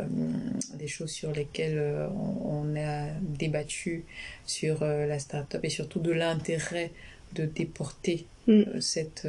[0.79, 1.81] des choses sur lesquelles
[2.15, 4.05] on, on a débattu
[4.45, 6.91] sur la start-up et surtout de l'intérêt
[7.35, 8.79] de déporter Mm.
[8.79, 9.27] cette,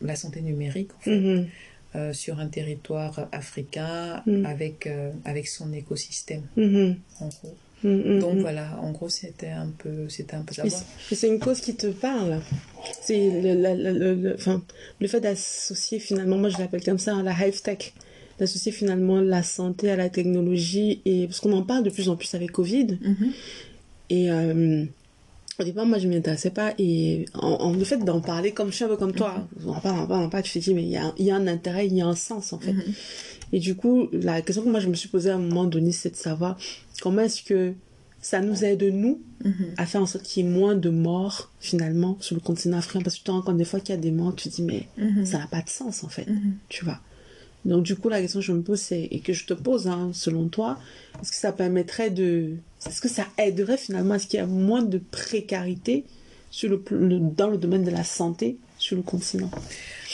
[0.00, 1.46] la santé numérique en fait, Mhm.
[1.94, 4.44] Euh, sur un territoire africain Mm.
[4.46, 6.96] avec, euh, avec son écosystème Mhm.
[7.20, 7.54] en gros.
[7.84, 10.64] Mm, mm, Donc voilà, en gros, c'était un peu, c'était un peu ça.
[11.10, 12.40] C'est- une cause qui te parle.
[13.02, 14.62] C'est le, le, le- enfin,
[15.00, 17.92] le fait d'associer finalement, moi je l'appelle comme ça, la health tech,
[18.38, 22.16] d'associer finalement la santé à la technologie et parce qu'on en parle de plus en
[22.16, 23.32] plus avec Covid Mhm.
[24.10, 24.84] et euh,
[25.58, 28.70] au départ moi je m'y intéressais pas et en, en- le fait d'en parler comme
[28.70, 30.42] je suis un peu comme toi, on en parle, on en parle, on en parle,
[30.44, 32.06] tu te dis mais il y a, il y a un intérêt, il y a
[32.06, 32.72] un sens en fait.
[32.72, 32.82] Mhm.
[33.52, 35.92] Et du coup, la question que moi je me suis posée à un moment donné,
[35.92, 36.58] c'est de savoir
[37.00, 37.72] comment est-ce que
[38.20, 39.74] ça nous aide nous Mhm.
[39.76, 43.00] à faire en sorte qu'il y ait moins de morts finalement sur le continent africain
[43.02, 44.54] parce que tu te rends compte des fois qu'il y a des morts, tu te
[44.56, 45.24] dis mais Mhm.
[45.26, 46.54] ça n'a pas de sens en fait, Mhm.
[46.68, 46.98] tu vois.
[47.66, 49.86] Donc du coup la question que je me pose c'est et que je te pose
[49.88, 50.78] hein, selon toi,
[51.20, 52.52] est-ce que ça permettrait de
[52.86, 56.04] est-ce que ça aiderait finalement à ce qu'il y ait moins de précarité
[56.50, 59.50] sur le, le- dans le domaine de la santé sur le continent?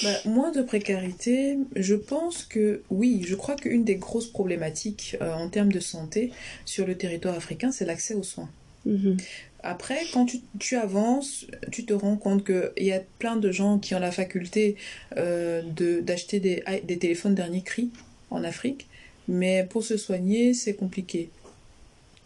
[0.03, 5.33] Bah, moins de précarité, je pense que oui, je crois qu'une des grosses problématiques euh,
[5.33, 6.33] en termes de santé
[6.65, 8.49] sur le territoire africain, c'est l'accès aux soins.
[8.87, 9.17] Mhm.
[9.63, 13.79] Après, quand tu, tu avances, tu te rends compte qu'il y a plein de gens
[13.79, 14.77] qui ont la faculté
[15.17, 17.91] euh, de d'acheter des, des téléphones dernier cri
[18.31, 18.89] en Afrique,
[19.29, 21.31] mais pour se soigner, c'est compliqué.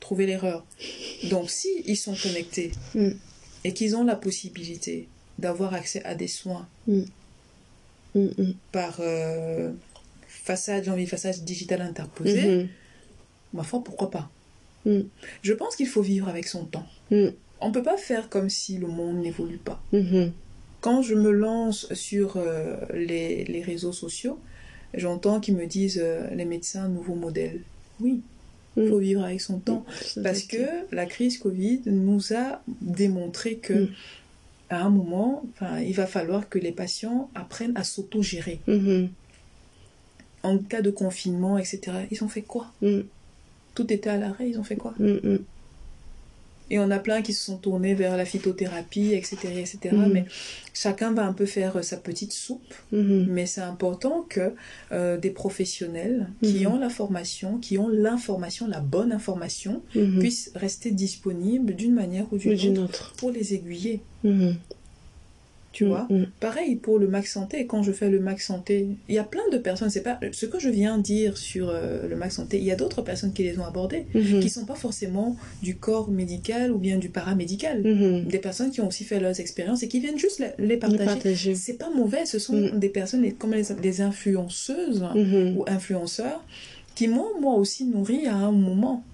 [0.01, 0.65] Trouver l'erreur.
[1.25, 3.11] Donc, si ils sont connectés Mm.
[3.65, 7.03] et qu'ils ont la possibilité d'avoir accès à des soins Mm,
[8.15, 8.55] mm.
[8.73, 9.73] par euh,
[10.29, 12.69] façade, j'ai envie de façade digitale interposée, Mhm.
[13.53, 14.31] ma foi, pourquoi pas?
[14.87, 15.01] Mm.
[15.43, 16.87] Je pense qu'il faut vivre avec son temps.
[17.11, 17.27] Mm.
[17.61, 19.83] On peut pas faire comme si le monde n'évolue pas.
[19.93, 20.33] Mhm.
[20.81, 24.39] Quand je me lance sur euh, les, les réseaux sociaux,
[24.95, 27.61] j'entends qu'ils me disent euh, les médecins, nouveau modèle.
[28.01, 28.21] Oui,
[28.77, 28.89] il Mm.
[28.91, 29.85] faut vivre avec son temps.
[30.23, 30.59] Parce que
[30.93, 33.89] la crise Covid nous a démontré que Mm.
[34.69, 35.43] à un moment,
[35.83, 38.61] il va falloir que les patients apprennent à s'auto-gérer.
[38.67, 39.09] Mhm.
[40.43, 42.67] En cas de confinement, etc., ils ont fait quoi?
[42.83, 43.01] Mm.
[43.77, 45.39] Tout était à l'arrêt, ils ont fait quoi Mm, mm.
[46.69, 49.79] Et on a plein qui se sont tournés vers la phytothérapie, etc., etc.
[49.93, 50.13] Mhm.
[50.13, 50.25] Mais
[50.75, 52.75] chacun va un peu faire euh, sa petite soupe.
[52.91, 54.53] Mais c'est important que
[54.91, 60.91] euh, des professionnels qui ont la formation, qui ont l'information, la bonne information, puissent rester
[60.91, 63.15] disponibles d'une manière ou d'une d'une autre autre.
[63.17, 64.01] pour les aiguiller.
[65.77, 66.27] Tu vois Mhm.
[66.41, 69.47] Pareil pour le Max Santé, quand je fais le Max Santé, il y a plein
[69.53, 72.65] de personnes, c'est pas ce que je viens dire sur euh, le Max Santé, il
[72.65, 74.41] y a d'autres personnes qui les ont abordées, Mhm.
[74.41, 77.77] qui sont pas forcément du corps médical ou bien du paramédical.
[78.27, 81.05] Des personnes qui ont aussi fait leurs expériences et qui viennent juste les, partager.
[81.05, 81.55] partager.
[81.55, 82.79] C'est pas mauvais, ce sont Mm.
[82.79, 85.05] des personnes comme les, les influenceuses
[85.57, 86.43] ou influenceurs
[86.95, 89.05] qui m'ont moi aussi nourri à un moment.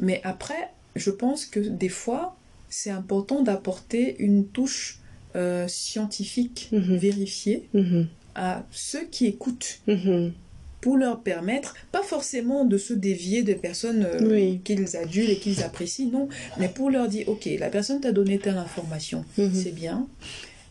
[0.00, 2.34] Mais après, je pense que des fois,
[2.70, 4.97] c'est important d'apporter une touche
[5.36, 6.96] euh, scientifique Mhm.
[6.96, 8.06] vérifiée Mhm.
[8.34, 10.32] à ceux qui écoutent Mhm.
[10.80, 14.60] pour leur permettre, pas forcément de se dévier des personnes euh, Oui.
[14.64, 18.38] qu'ils adulent et qu'ils apprécient, non, mais pour leur dire, ok, la personne t'a donné
[18.38, 20.06] telle information, c'est bien.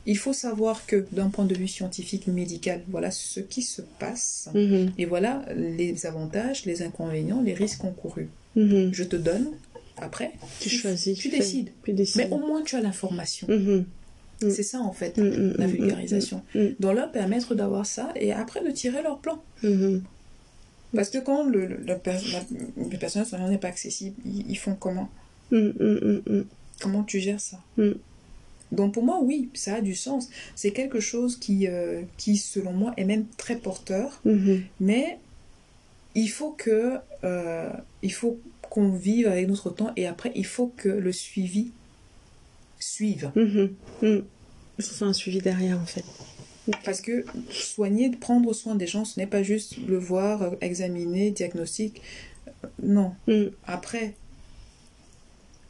[0.09, 4.47] Il faut savoir que d'un point de vue scientifique, médical, voilà ce qui se passe.
[4.97, 8.29] Et voilà les avantages, les inconvénients, les risques encourus.
[8.55, 9.47] Je te donne,
[9.97, 11.17] après, Tu choisis.
[11.19, 11.39] tu fais.
[11.39, 11.71] décides.
[11.83, 12.21] Tu décides.
[12.21, 13.47] Mais au moins tu as l'information.
[14.41, 14.49] Mm.
[14.51, 15.55] C'est ça en fait, Mhm.
[15.57, 15.73] la Mhm.
[15.73, 16.43] vulgarisation.
[16.79, 19.41] Donc leur permettre d'avoir ça et après de tirer leur plan.
[19.63, 20.03] Mhm.
[20.95, 24.55] Parce que quand le, le, la la- le personnel soignant n'est pas accessible, ils, ils
[24.57, 25.09] font comment?
[26.79, 27.59] Comment tu gères ça?
[27.77, 27.91] Mm.
[28.71, 30.29] Donc pour moi, oui, ça a du sens.
[30.55, 34.21] C'est quelque chose qui, euh, qui, selon moi, est même très porteur.
[34.25, 34.61] Mhm.
[34.79, 35.17] Mais
[36.15, 37.69] il faut que euh,
[38.03, 41.71] il faut qu'on vive avec notre temps et après il faut que le suivi
[42.79, 43.31] suive.
[44.01, 44.23] Il
[44.79, 46.03] faut faire un suivi derrière en fait.
[46.83, 51.31] Parce que soigner, prendre soin des gens, ce n'est pas juste le voir, euh, examiner,
[51.31, 52.01] diagnostic.
[52.47, 53.13] Euh, Non.
[53.27, 53.51] Mhm.
[53.65, 54.15] Après,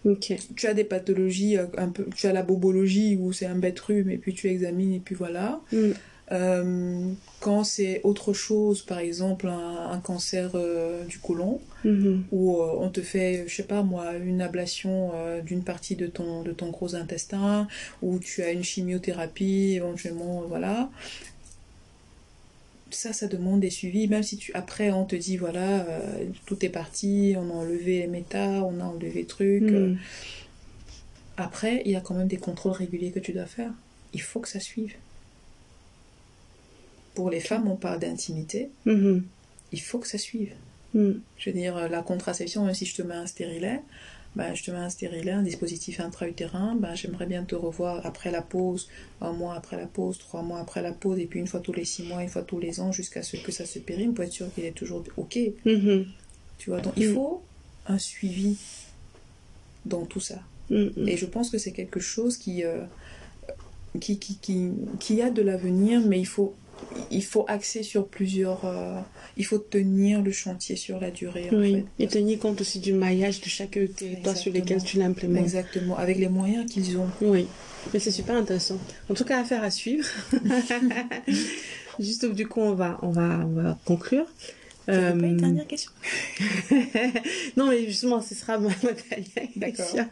[0.06, 0.34] Ok.
[0.56, 3.80] tu as des pathologies euh, un peu, tu as la bobologie où c'est un bête
[3.80, 5.62] rhume et puis tu examines et puis voilà.
[5.72, 5.94] Mhm.
[6.32, 7.10] Euh,
[7.40, 12.26] quand c'est autre chose, par exemple un, un cancer euh, du côlon, Mhm.
[12.32, 15.12] où euh, on te fait, je sais pas moi, une ablation
[15.46, 17.68] d'une partie de ton, de ton gros intestin,
[18.02, 20.90] ou tu as une chimiothérapie, éventuellement, voilà.
[22.90, 25.86] Ça, ça demande des suivis, même si tu, après on te dit, voilà,
[26.46, 29.64] tout est parti, on a enlevé les méta, on a enlevé le truc.
[29.64, 29.98] Mhm.
[31.38, 33.72] Après, il y a quand même des contrôles réguliers que tu dois faire.
[34.14, 34.94] Il faut que ça suive.
[37.18, 39.24] Pour les femmes, on parle d'intimité, Mhm.
[39.72, 40.54] il faut que ça suive.
[40.94, 41.20] Mhm.
[41.40, 43.80] Je veux dire, euh, la contraception, même si je te mets un stérilet,
[44.36, 48.30] ben, je te mets un stérilet, un dispositif intra-utérin, ben, j'aimerais bien te revoir après
[48.30, 48.88] la pause,
[49.20, 51.74] un mois après la pause, trois mois après la pause, et puis une fois tous
[51.74, 54.24] les six mois, une fois tous les ans, jusqu'à ce que ça se périme, pour
[54.24, 55.40] être sûr qu'il est toujours OK.
[55.66, 56.06] Mhm.
[56.60, 57.14] Tu vois, donc il Mm.
[57.16, 57.42] faut
[57.88, 58.58] un suivi
[59.86, 60.40] dans tout ça.
[60.70, 61.08] Mm, mm.
[61.08, 62.84] Et je pense que c'est quelque chose qui, euh,
[64.00, 66.54] qui, qui, qui, qui a de l'avenir, mais il faut,
[67.12, 68.66] il faut axer sur plusieurs...
[68.66, 69.00] euh,
[69.38, 72.04] il faut tenir le chantier sur la durée, en Oui, fait.
[72.04, 75.44] et tenir compte aussi du maillage de chaque territoire sur lequel tu l'implémentes.
[75.44, 77.10] Exactement, avec les moyens qu'ils ont.
[77.22, 77.48] Oui,
[77.94, 78.80] mais c'est super intéressant.
[79.10, 80.06] En tout cas, affaire à suivre.
[82.00, 84.26] Juste du coup, on va, on va, on va conclure.
[84.86, 85.92] Pas une Euh, dernière question
[87.58, 89.76] non, mais justement, ce sera ma, ma dernière D'accord.
[89.86, 90.08] question.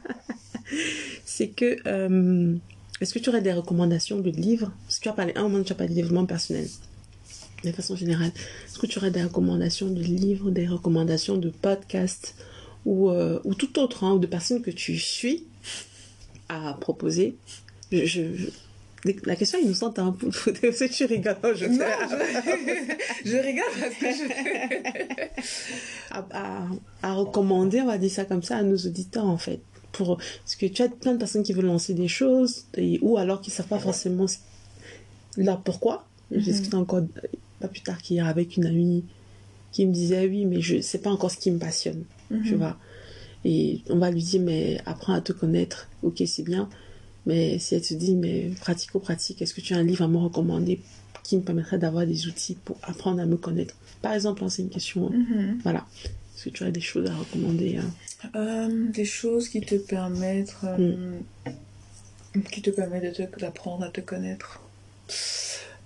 [1.25, 2.55] C'est que, euh,
[3.01, 4.71] est-ce que tu aurais des recommandations de livres?
[4.85, 6.67] Parce que tu as parlé, à un moment, tu as parlé de développement personnel.
[7.63, 8.31] De façon générale,
[8.67, 12.35] est-ce que tu aurais des recommandations de livres, des recommandations de podcasts
[12.85, 15.45] ou, euh, ou tout autre, hein, ou de personnes que tu suis
[16.49, 17.35] à proposer?
[17.91, 18.49] Je, je- je-
[19.25, 21.35] La question est innocente, hein, que tu rigoles.
[21.55, 24.25] Je Non, je, je rigole parce que je...
[26.11, 26.67] à, à-
[27.03, 29.59] à recommander, on va dire ça comme ça, à nos auditeurs en fait.
[29.95, 33.17] Pour, parce que tu as plein de personnes qui veulent lancer des choses, et- ou
[33.17, 34.25] alors qui ne savent pas forcément
[35.37, 36.05] là pourquoi.
[36.31, 36.43] Je Mhm.
[36.43, 37.27] discutais encore euh,
[37.59, 39.05] pas plus tard qu'hier avec une amie
[39.71, 42.03] qui me disait oui, mais je sais pas encore ce qui me passionne,
[42.43, 42.57] tu Mhm.
[42.57, 42.77] vois.
[43.43, 46.67] Et on va lui dire, mais apprends à te connaître, ok, c'est bien.
[47.27, 50.17] Mais si elle te dit, mais pratico-pratique, est-ce que tu as un livre à me
[50.17, 50.79] recommander
[51.23, 53.75] qui me permettrait d'avoir des outils pour apprendre à me connaître?
[54.01, 55.07] Par exemple, c'est une question.
[55.07, 55.15] hein.
[55.29, 55.59] Mhm.
[55.63, 55.85] Voilà.
[56.35, 57.89] Est-ce que tu as des choses à recommander hein?
[58.35, 61.17] Euh, des choses qui te permettent, euh,
[62.51, 64.61] qui te permettent d'apprendre à te connaître.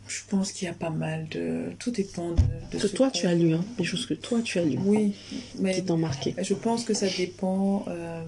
[0.07, 1.65] Je pense qu'il y a pas mal de.
[1.77, 2.41] Tout dépend de.
[2.71, 5.13] de Que toi tu as lu, hein, des choses que toi tu as lu, Oui,
[5.59, 6.33] mais qui t'ont marqué.
[6.41, 8.23] je pense que ça dépend euh,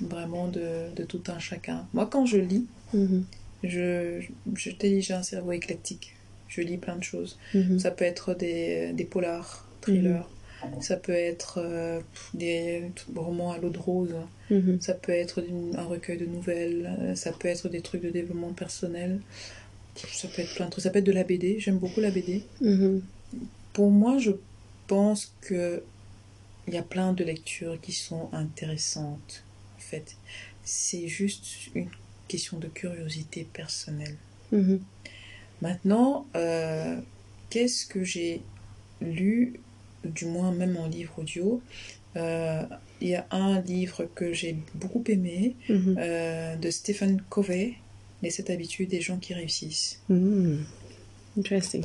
[0.00, 1.86] vraiment de, de tout un chacun.
[1.92, 3.24] Moi, quand je lis, Mhm,
[3.62, 4.20] je,
[4.56, 6.14] je t'ai dit, j'ai un cerveau éclectique.
[6.48, 7.38] Je lis plein de choses.
[7.54, 10.26] mhm, Ça peut être des, des polars, thrillers.
[10.80, 12.00] Ça peut être euh,
[12.34, 14.14] des romans à l'eau de rose.
[14.50, 15.42] mhm, Ça peut être
[15.76, 19.20] un recueil de nouvelles, euh, ça peut être des trucs de développement personnel,
[19.96, 22.10] ça peut être plein de trucs, ça peut être de la BD, j'aime beaucoup la
[22.10, 22.42] BD.
[22.60, 23.02] mhm,
[23.72, 24.32] Pour moi, je
[24.86, 25.82] pense que
[26.68, 29.44] il y a plein de lectures qui sont intéressantes,
[29.76, 30.16] en fait.
[30.62, 31.44] C'est juste
[31.74, 31.88] une
[32.28, 34.16] question de curiosité personnelle.
[34.52, 34.80] mhm,
[35.62, 37.00] Maintenant, euh,
[37.50, 38.42] qu'est-ce que j'ai
[39.00, 39.60] lu,
[40.04, 41.60] du moins même en livre audio
[42.16, 42.62] Euh,
[43.00, 47.74] Il y a un livre que j'ai beaucoup aimé, mhm, euh, de Stephen Covey,
[48.22, 50.00] Les sept habitudes des gens qui réussissent.
[50.08, 50.64] mhm.
[51.38, 51.84] Interesting.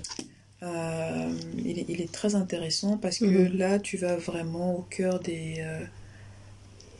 [0.63, 1.32] Euh,
[1.63, 3.58] il, est, il est très intéressant parce que Mhm.
[3.58, 5.80] là, tu vas vraiment au cœur des, euh,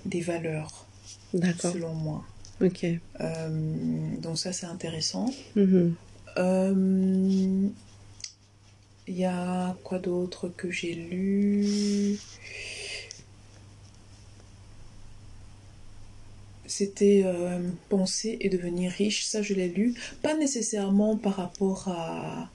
[0.06, 0.86] des valeurs,
[1.34, 1.72] D'accord.
[1.74, 2.24] selon moi.
[2.62, 2.86] Ok.
[3.20, 3.50] Euh,
[4.22, 5.26] donc ça, c'est intéressant.
[9.08, 12.20] Il y a quoi d'autre que j'ai lu?
[16.66, 19.26] C'était euh, Penser et devenir riche.
[19.26, 19.94] Ça, je l'ai lu.
[20.24, 22.52] Pas nécessairement par rapport à,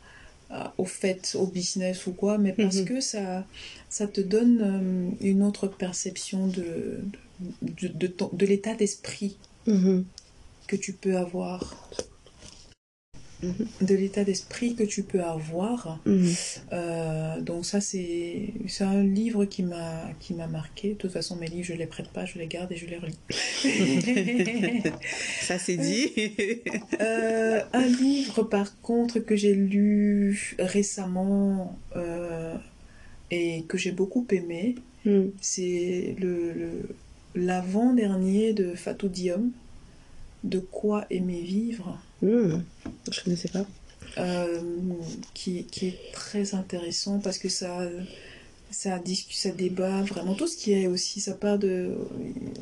[0.51, 2.85] à- au fait, au business ou quoi, mais parce Mhm.
[2.85, 3.47] que ça,
[3.89, 7.05] ça te donne euh, une autre perception de,
[7.63, 10.05] de, de, ton- de l'état d'esprit mhm,
[10.67, 11.91] que tu peux avoir.
[13.42, 13.66] Mhm.
[13.88, 16.00] De l'état d'esprit que tu peux avoir.
[16.07, 16.33] mhm.
[16.72, 20.90] Euh, donc ça, c'est un livre qui m'a marqué.
[20.90, 22.98] De toute façon, mes livres, je les prête pas, je les garde et je les
[22.98, 23.18] relis.
[25.40, 26.11] Ça c'est dit.
[27.00, 32.55] Euh, un livre, par contre, que j'ai lu récemment euh,
[33.31, 34.74] et que j'ai beaucoup aimé,
[35.07, 36.88] Mhm, c'est le le-
[37.35, 39.50] l'avant-dernier de Fatou Diom,
[40.44, 41.98] De quoi aimer vivre.
[42.22, 42.62] Mhm.
[43.11, 43.64] Je connaissais pas.
[44.18, 44.61] euh,
[45.35, 47.80] qui, qui est très intéressant parce que ça,
[48.70, 51.96] ça, discute, ça débat vraiment tout ce qui est aussi, ça part de,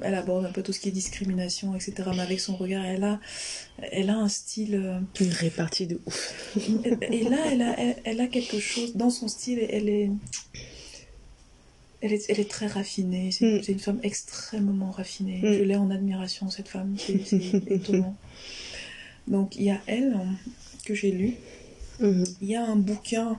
[0.02, 1.94] elle aborde un peu tout ce qui est discrimination, etc.
[2.14, 3.18] Mais avec son regard, elle a,
[3.92, 6.34] elle a un style, euh, Une répartie de ouf.
[7.02, 10.10] et là, elle a, elle, elle a quelque chose dans son style, elle est,
[12.00, 13.30] elle est, elle est très raffinée.
[13.32, 13.72] C'est Mm.
[13.72, 15.40] une femme extrêmement raffinée.
[15.42, 15.52] Mm.
[15.54, 18.16] Je l'ai en admiration cette femme, c'est étonnant.
[19.28, 20.34] Donc il y a elle hein,
[20.84, 21.34] que j'ai lu.
[22.00, 23.38] Mhm, Il y a un bouquin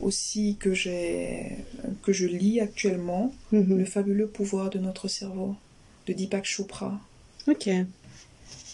[0.00, 1.58] aussi que j'ai
[2.02, 3.78] que je lis actuellement, mhm.
[3.78, 5.56] Le fabuleux pouvoir de notre cerveau,
[6.06, 7.00] de Deepak Chopra.
[7.48, 7.68] Ok.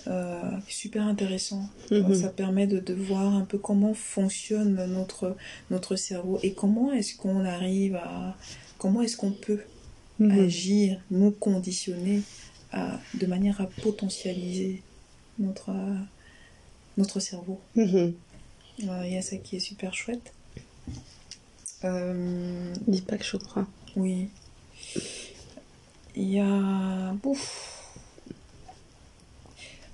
[0.09, 1.68] Euh, super intéressant.
[1.91, 2.14] Mhm.
[2.14, 5.37] Ça permet de, de voir un peu comment fonctionne notre,
[5.70, 8.37] notre cerveau et comment est-ce qu'on arrive à...
[8.78, 9.61] Comment est-ce qu'on peut
[10.20, 12.22] agir, nous conditionner
[12.72, 14.82] à, de manière à potentialiser
[15.39, 15.70] notre,
[16.97, 17.61] notre cerveau.
[17.76, 18.14] Mhm.
[18.84, 20.32] Euh, Il y a ça qui est super chouette.
[21.84, 23.66] Euh, Dis pas que je crois.
[23.97, 24.28] oui.
[26.14, 27.14] Il y a...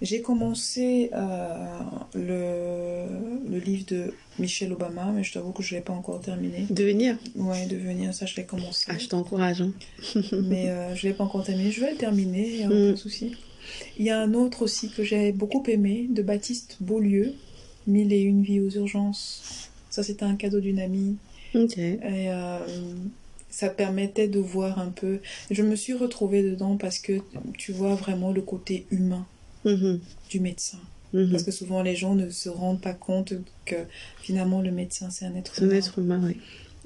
[0.01, 1.78] J'ai commencé euh,
[2.14, 3.05] le,
[3.51, 6.66] le livre de Michelle Obama, mais je t'avoue que je ne l'ai pas encore terminé.
[6.70, 8.84] Devenir Ouais, devenir, ça je l'ai commencé.
[8.88, 9.62] Ah, je t'encourage.
[9.62, 9.72] Hein.
[10.32, 11.72] mais euh, je ne l'ai pas encore terminé.
[11.72, 12.96] Je vais le terminer, il n'y a aucun Mm.
[12.96, 13.36] souci.
[13.99, 17.35] Il y a un autre aussi que j'ai beaucoup aimé, de Baptiste Beaulieu,
[17.87, 19.71] Mille et une vies aux urgences.
[19.91, 21.16] Ça, c'était un cadeau d'une amie.
[21.55, 22.59] Et euh,
[23.51, 25.19] ça permettait de voir un peu.
[25.51, 27.21] Je me suis retrouvée dedans parce que
[27.57, 29.27] tu vois vraiment le côté humain
[29.64, 29.99] Mhm.
[30.31, 30.79] du médecin.
[31.12, 31.31] Mhm.
[31.31, 33.33] Parce que souvent les gens ne se rendent pas compte
[33.64, 33.75] que
[34.21, 35.77] finalement le médecin c'est un être C'est un humain.
[35.77, 36.37] être humain, oui.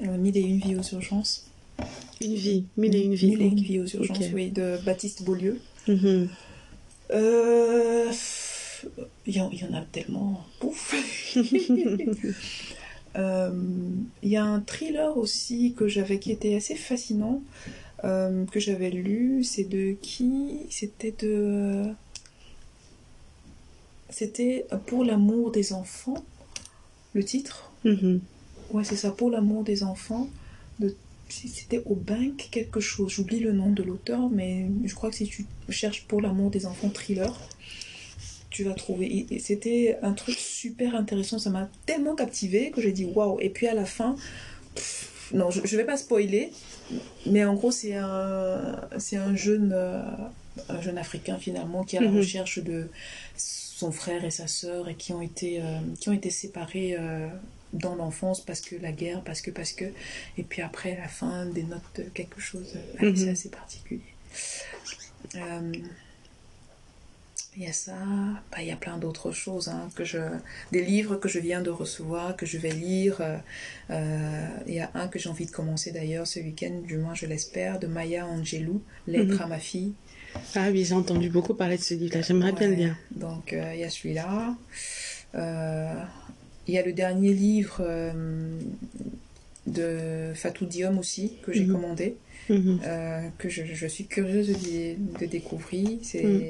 [0.07, 1.45] Euh, Mille et une vies aux urgences.
[2.21, 3.31] Une vie, mille et une vie.
[3.31, 5.61] Mille et une vies aux urgences, oui, de Baptiste Beaulieu.
[5.89, 6.29] Mhm.
[7.13, 8.11] Euh,
[9.27, 10.45] Il y, en- il y en a tellement.
[10.59, 10.95] Pouf
[13.15, 13.51] Euh,
[14.23, 17.43] Il y a un thriller aussi que j'avais qui était assez fascinant
[18.05, 19.45] euh, que j'avais lu.
[19.45, 20.61] C'est de qui?
[20.71, 21.85] C'était de.
[24.11, 26.25] C'était Pour l'amour des enfants.
[27.15, 28.21] Le titre Mhm.
[28.73, 30.29] Ouais, c'est ça, Pour l'amour des enfants.
[31.33, 33.11] C'était au Bank quelque chose.
[33.13, 36.67] J'oublie le nom de l'auteur, mais je crois que si tu cherches Pour l'amour des
[36.67, 37.35] enfants thriller,
[38.51, 39.27] tu vas trouver.
[39.31, 41.39] Et- C'était un truc super intéressant.
[41.39, 43.39] Ça m'a tellement captivé que j'ai dit waouh.
[43.41, 44.15] Et puis à la fin,
[44.75, 46.53] pff, non, je, je vais pas spoiler,
[47.27, 50.03] mais en gros, c'est un, c'est un jeune, euh,
[50.69, 52.19] un jeune africain finalement qui est à la Mhm.
[52.19, 52.89] recherche de
[53.37, 56.95] son frère et sa sœur et qui ont été, euh, qui ont été séparés.
[56.99, 57.29] euh,
[57.73, 59.87] dans l'enfance parce que la guerre, parce que, parce que.
[60.39, 62.75] Et puis après, à la fin, des notes de quelque chose.
[62.99, 63.17] Allez, Mhm.
[63.17, 64.01] C'est assez particulier.
[65.37, 65.73] Euh,
[67.55, 67.93] il y a ça,
[68.51, 70.19] bah, il y a plein d'autres choses, hein, que je,
[70.73, 73.21] des livres que je viens de recevoir, que je vais lire.
[73.21, 73.37] euh,
[73.91, 77.15] euh, il y a un que j'ai envie de commencer d'ailleurs ce week-end, du moins
[77.15, 79.43] je l'espère, de Maya Angelou, Lettre Mhm.
[79.43, 79.93] à ma fille.
[80.55, 82.23] Ah oui, j'ai entendu beaucoup parler de ce livre-là.
[82.23, 82.97] J'aimerais bien le Ouais, lire.
[83.11, 84.57] Donc euh, il y a celui-là.
[85.35, 85.95] Euh,
[86.69, 88.13] il y a le dernier livre euh,
[89.67, 91.73] de Fatou Diom aussi, que j'ai Mhm.
[91.73, 92.17] commandé.
[92.49, 92.81] Mhm.
[92.85, 95.89] euh, que je, je suis curieuse de, dé- de découvrir.
[96.03, 96.43] C'est Mm.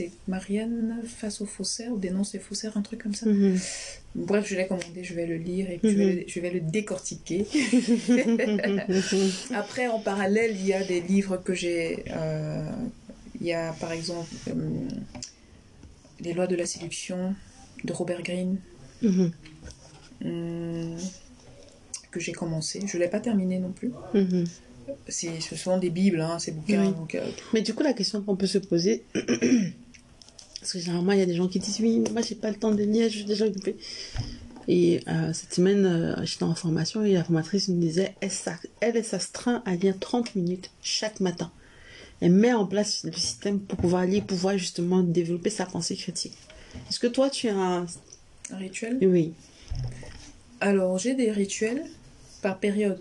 [0.00, 3.26] euh, Marianne face au faussaire, ou dénonce les faussaires, un truc comme ça.
[3.26, 3.58] Mhm.
[4.14, 6.50] Bref, je l'ai commandé, je vais le lire et puis je, vais le, je vais
[6.50, 7.46] le décortiquer.
[9.54, 12.04] Après, en parallèle, il y a des livres que j'ai.
[13.40, 14.28] il y a par exemple
[16.20, 17.34] Les lois de la séduction
[17.84, 18.58] de Robert Greene.
[19.02, 19.30] Mhm.
[20.24, 20.96] hum,
[22.10, 22.80] que j'ai commencé.
[22.86, 23.92] Je ne l'ai pas terminé non plus.
[24.14, 24.44] Mhm.
[25.08, 26.86] C'est- Ce sont des bibles, hein, ces bouquins.
[26.86, 26.92] Oui.
[26.94, 31.18] donc, euh, Mais du coup, la question qu'on peut se poser, parce que généralement, il
[31.18, 33.16] y a des gens qui disent Oui, moi, j'ai pas le temps de lire, je
[33.16, 33.76] suis déjà occupée.
[34.70, 38.58] Et euh, cette semaine, euh, j'étais en formation et la formatrice me disait Elle, s'a-
[38.80, 41.50] elle, elle s'astreint à lire 30 minutes chaque matin.
[42.20, 46.36] Elle met en place le système pour pouvoir lire, pouvoir justement développer sa pensée critique.
[46.90, 47.86] Est-ce que toi, tu as un.
[48.52, 48.98] Un rituel.
[49.02, 49.32] Oui.
[50.60, 51.84] Alors, j'ai des rituels
[52.42, 53.00] par période.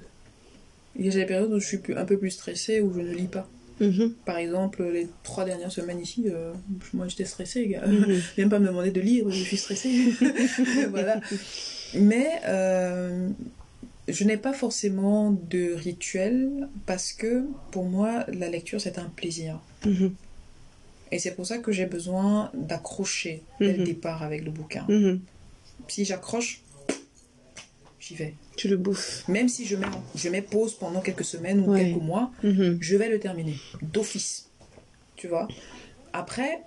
[0.98, 3.14] Il y a des périodes où je suis un peu plus stressée, où je ne
[3.14, 3.48] lis pas.
[3.80, 4.14] Mhm.
[4.26, 6.52] Par exemple, les trois dernières semaines ici, euh,
[6.94, 7.84] moi j'étais stressée, gars.
[8.38, 10.14] Même pas me demander de lire, je suis stressée.
[10.90, 11.22] voilà.
[11.94, 13.30] Mais euh,
[14.08, 19.60] je n'ai pas forcément de rituel parce que pour moi, la lecture c'est un plaisir.
[19.86, 20.14] Mhm.
[21.12, 23.84] Et c'est pour ça que j'ai besoin d'accrocher dès le Mhm.
[23.86, 24.88] départ avec le bouquin.
[25.88, 26.62] Si j'accroche,
[28.00, 28.34] j'y vais.
[28.56, 29.28] Tu le bouffes.
[29.28, 31.86] Même si je mets, je mets pause pendant quelques semaines ou Ouais.
[31.86, 32.78] quelques mois, Mhm.
[32.82, 34.48] je vais le terminer d'office.
[35.16, 35.48] Tu vois?
[36.14, 36.62] Après,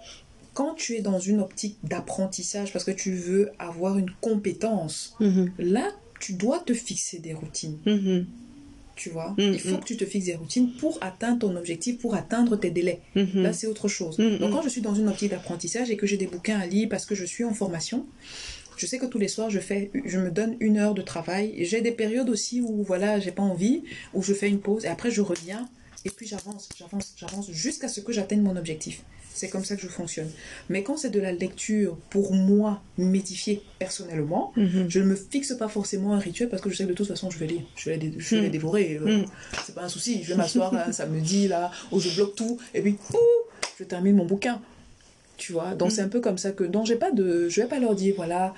[0.54, 5.52] quand tu es dans une optique d'apprentissage parce que tu veux avoir une compétence, Mhm.
[5.58, 5.90] là,
[6.20, 7.78] tu dois te fixer des routines.
[7.86, 8.26] Mhm.
[8.96, 9.34] Tu vois?
[9.38, 12.70] Il faut que tu te fixes des routines pour atteindre ton objectif, pour atteindre tes
[12.70, 13.00] délais.
[13.14, 14.18] Là, c'est autre chose.
[14.18, 16.88] Donc, quand je suis dans une optique d'apprentissage et que j'ai des bouquins à lire
[16.90, 18.04] parce que je suis en formation,
[18.80, 21.54] je sais que tous les soirs, je, fais, je me donne une heure de travail.
[21.66, 23.82] J'ai des périodes aussi où, voilà, j'ai pas envie,
[24.14, 25.68] où je fais une pause et après, je reviens.
[26.06, 29.02] Et puis, j'avance, j'avance, j'avance jusqu'à ce que j'atteigne mon objectif.
[29.34, 30.30] C'est comme ça que je fonctionne.
[30.70, 34.86] Mais quand c'est de la lecture pour moi, m'édifier personnellement, Mhm.
[34.88, 37.06] je ne me fixe pas forcément un rituel parce que je sais que de toute
[37.08, 38.52] façon je vais lire, je vais les, je vais les Mm.
[38.52, 38.98] dévorer.
[39.00, 39.24] euh, Mm.
[39.64, 42.80] C'est pas un souci, je vais m'asseoir un samedi là où je bloque tout et
[42.82, 43.16] puis ouh,
[43.78, 44.60] je termine mon bouquin.
[45.40, 45.94] Tu vois, donc Mm.
[45.94, 48.14] c'est un peu comme ça que donc j'ai pas de, je vais pas leur dire
[48.14, 48.54] voilà.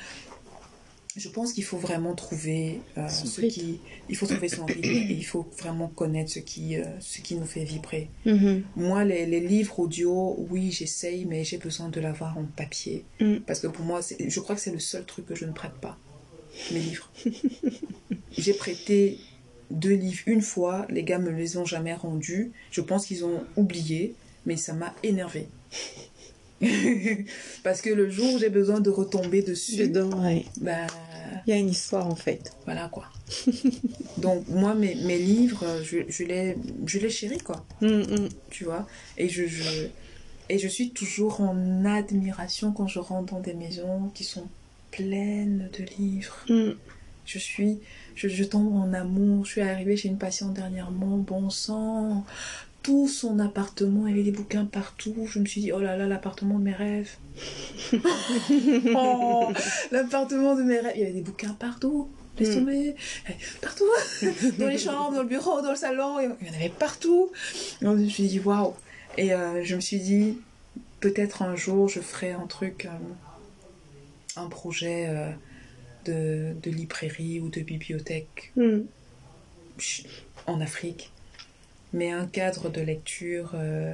[1.14, 5.12] Je pense qu'il faut vraiment trouver euh, ce qui, il faut trouver son rythme et
[5.12, 8.08] il faut vraiment connaître ce qui, euh, ce qui nous fait vibrer.
[8.24, 8.62] Mhm.
[8.76, 13.04] Moi, les, les livres audio, oui, j'essaye, mais j'ai besoin de l'avoir en papier.
[13.20, 13.36] Mm.
[13.46, 15.74] Parce que pour moi, je crois que c'est le seul truc que je ne prête
[15.82, 15.98] pas.
[16.72, 17.12] Mes livres.
[18.38, 19.18] j'ai prêté
[19.70, 22.52] deux livres une fois, les gars me les ont jamais rendus.
[22.70, 24.14] Je pense qu'ils ont oublié,
[24.46, 25.46] mais ça m'a énervé.
[27.62, 30.44] Parce que le jour où j'ai besoin de retomber dessus, Dedans, ouais.
[30.60, 30.86] ben,
[31.46, 32.52] Il y a une histoire en fait.
[32.64, 33.04] voilà quoi.
[34.18, 36.56] Donc moi, mes, mes livres, je, je, les,
[36.86, 38.28] je les chéris quoi, Hum, hum.
[38.50, 38.86] tu vois?
[39.18, 39.86] Et je, je,
[40.48, 44.46] et je suis toujours en admiration quand je rentre dans des maisons qui sont
[44.90, 46.36] pleines de livres.
[46.48, 46.74] Hum.
[47.24, 47.78] Je suis,
[48.16, 49.44] je, je tombe en amour.
[49.46, 52.24] Je suis arrivée chez une patiente dernièrement, bon sang.
[52.82, 55.14] Tout son appartement, il y avait des bouquins partout.
[55.28, 57.10] Je me suis dit, oh là là, l'appartement de mes rêves.
[58.94, 59.52] oh,
[59.90, 60.92] l'appartement de mes rêves.
[60.96, 62.08] Il y avait des bouquins partout.
[62.38, 62.58] Laisse Mm.
[62.60, 62.94] tomber.
[63.28, 63.84] Eh, Partout.
[64.58, 66.18] Dans les chambres, dans le bureau, dans le salon.
[66.20, 67.30] Il y en avait partout.
[67.80, 68.74] Je me suis dit, waouh.
[69.18, 70.38] Et euh, je me suis dit,
[71.00, 75.30] peut-être un jour, je ferai un truc, euh, un projet euh,
[76.06, 78.52] de, de librairie ou de bibliothèque
[79.78, 80.06] ch-
[80.46, 81.12] en Afrique,
[81.92, 83.92] mais un cadre de lecture euh,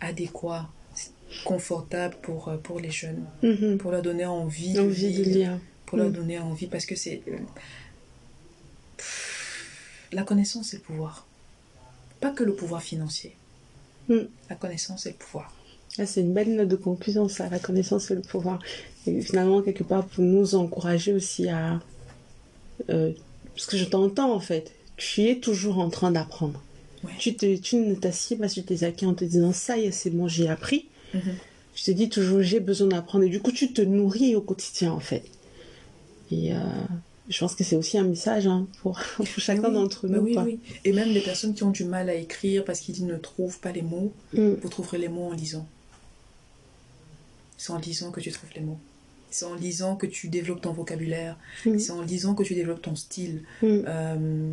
[0.00, 0.68] adéquat,
[1.44, 3.78] confortable pour, euh, pour les jeunes, hum.
[3.78, 5.58] pour leur donner envie, Envie de lire, lire.
[5.86, 6.12] pour leur Mm.
[6.12, 7.22] donner envie, parce que c'est...
[7.28, 7.36] euh,
[10.12, 11.26] La connaissance, c'est le pouvoir.
[12.20, 13.36] Pas que le pouvoir financier.
[14.08, 14.20] Mm.
[14.48, 15.52] La connaissance, c'est le pouvoir.
[15.98, 18.58] Ah, c'est une belle note de conclusion, ça, la connaissance et le pouvoir.
[19.06, 21.80] Et finalement, quelque part, pour nous encourager aussi à...
[22.90, 23.12] euh,
[23.54, 24.72] parce que je t'entends, en fait.
[24.96, 26.62] Tu es toujours en train d'apprendre.
[27.06, 27.12] Ouais.
[27.18, 29.92] Tu, te, tu ne t'assieds pas sur tes acquis en te disant, ça y est,
[29.92, 30.86] c'est bon, j'ai appris.
[31.14, 31.22] Mhm.
[31.74, 33.24] Tu te dis toujours, j'ai besoin d'apprendre.
[33.24, 35.24] Et du coup, tu te nourris au quotidien, en fait.
[36.32, 36.56] Et euh,
[37.28, 40.20] je pense que c'est aussi un message hein, pour, pour chacun Oui, d'entre nous.
[40.20, 40.42] oui, quoi.
[40.44, 40.58] oui.
[40.84, 43.72] Et même les personnes qui ont du mal à écrire parce qu'ils ne trouvent pas
[43.72, 44.54] les mots, Mm.
[44.62, 45.66] vous trouverez les mots en lisant.
[47.58, 48.78] C'est en lisant que tu trouves les mots.
[49.30, 51.36] C'est en lisant que tu développes ton vocabulaire.
[51.64, 51.78] Mm.
[51.78, 53.42] C'est en lisant que tu développes ton style.
[53.62, 53.66] Mm.
[53.86, 54.50] Euh,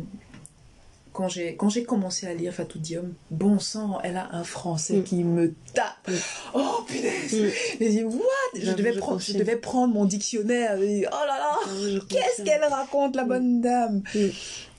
[1.14, 4.96] quand j'ai quand j'ai commencé à lire Fatou Diom, bon sang, elle a un français
[4.96, 5.04] Mm.
[5.04, 6.08] qui me tape.
[6.08, 6.12] Mm.
[6.54, 7.48] Oh punaise Mm.
[7.80, 8.20] J'ai dit what?
[8.60, 10.76] Je devais, je prendre, je devais prendre mon dictionnaire.
[10.78, 14.02] Dit, oh là là Qu'est-ce qu'elle raconte, la bonne dame?
[14.14, 14.18] Mm.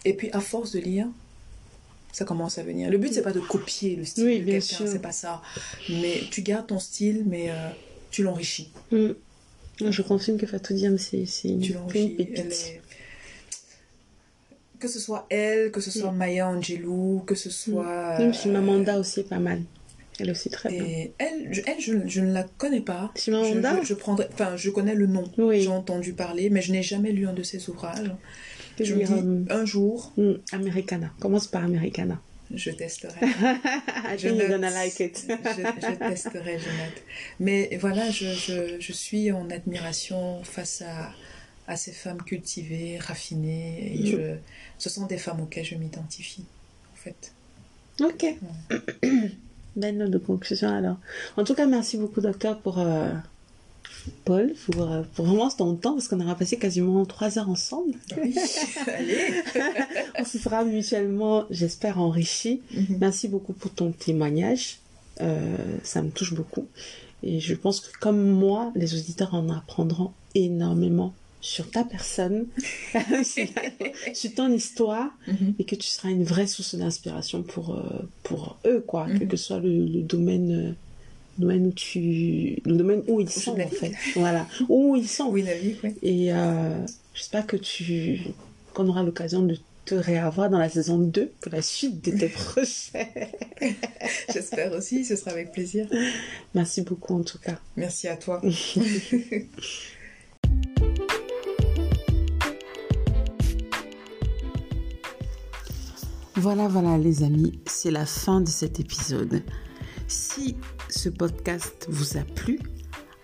[0.05, 1.07] Et puis, à force de lire,
[2.11, 2.89] ça commence à venir.
[2.91, 5.41] Le but, c'est pas de copier le style Oui, de quelqu'un, c'est pas ça.
[5.89, 7.69] Mais tu gardes ton style, mais euh,
[8.11, 8.71] tu l'enrichis.
[8.91, 11.99] Je confirme que Fatou Diam, c'est une, Tu c'est l'enrichis.
[12.07, 12.39] une pépite.
[12.39, 12.81] Elle est-
[14.80, 18.17] Que ce soit elle, que ce soit Maya Angelou, que ce soit...
[18.19, 19.61] Même si Mamanda aussi est pas mal.
[20.19, 21.07] Elle aussi très bien.
[21.17, 23.11] Elle, je, elle, je, je ne la connais pas.
[23.17, 25.26] Chimamanda je, je, je prendrais, enfin, je connais le nom.
[25.38, 25.61] Oui.
[25.61, 28.11] J'ai entendu parler, mais je n'ai jamais lu un de ses ouvrages.
[28.80, 31.11] Je me dis, un jour, Mm, Americana.
[31.19, 32.19] Commence par Americana.
[32.53, 33.19] je testerai.
[34.17, 34.47] Je note.
[34.49, 35.26] gonna like it.
[35.28, 37.03] je, je testerai, je note.
[37.41, 41.11] Mais voilà, je, je, je suis en admiration face à,
[41.68, 43.93] à ces femmes cultivées, raffinées.
[43.93, 44.36] Et je,
[44.78, 46.45] ce sont des femmes auxquelles je m'identifie,
[46.93, 47.34] en fait.
[48.01, 48.26] ok.
[49.76, 50.97] Belle note de conclusion alors.
[51.36, 53.11] En tout cas, merci beaucoup, docteur, pour euh,
[54.24, 57.93] Paul, pour, euh, pour vraiment ton temps, parce qu'on aura passé quasiment trois heures ensemble.
[58.22, 58.36] Oui,
[58.88, 59.43] allez.
[60.20, 62.61] On se sera mutuellement, j'espère, enrichis.
[62.74, 62.97] Mhm.
[62.99, 64.80] Merci beaucoup pour ton témoignage.
[65.22, 66.68] Euh, ça me touche beaucoup.
[67.24, 71.13] Et je pense que comme moi, les auditeurs en apprendront énormément
[71.45, 72.47] sur ta personne,
[74.13, 75.53] sur ton histoire, Mhm.
[75.59, 79.05] et que tu seras une vraie source d'inspiration pour, euh, pour eux, quoi.
[79.07, 79.27] Quel Mhm.
[79.27, 80.71] que soit le, le domaine, euh,
[81.37, 83.93] domaine où tu, le domaine où ils sont, en fait.
[84.15, 84.47] Voilà.
[84.69, 85.27] Où ils sont.
[85.29, 85.75] Oui, la vie.
[86.01, 86.83] Et euh,
[87.13, 88.21] j'espère que tu
[88.73, 92.27] qu'on aura l'occasion de te réavoir dans la saison 2 pour la suite de tes
[92.39, 93.29] projets.
[94.33, 95.87] J'espère aussi, ce sera avec plaisir.
[96.55, 97.57] Merci beaucoup en tout cas.
[97.77, 98.41] Merci à toi.
[106.38, 109.41] Voilà, voilà les amis, c'est la fin de cet épisode.
[110.09, 110.57] Si
[110.89, 112.59] ce podcast vous a plu,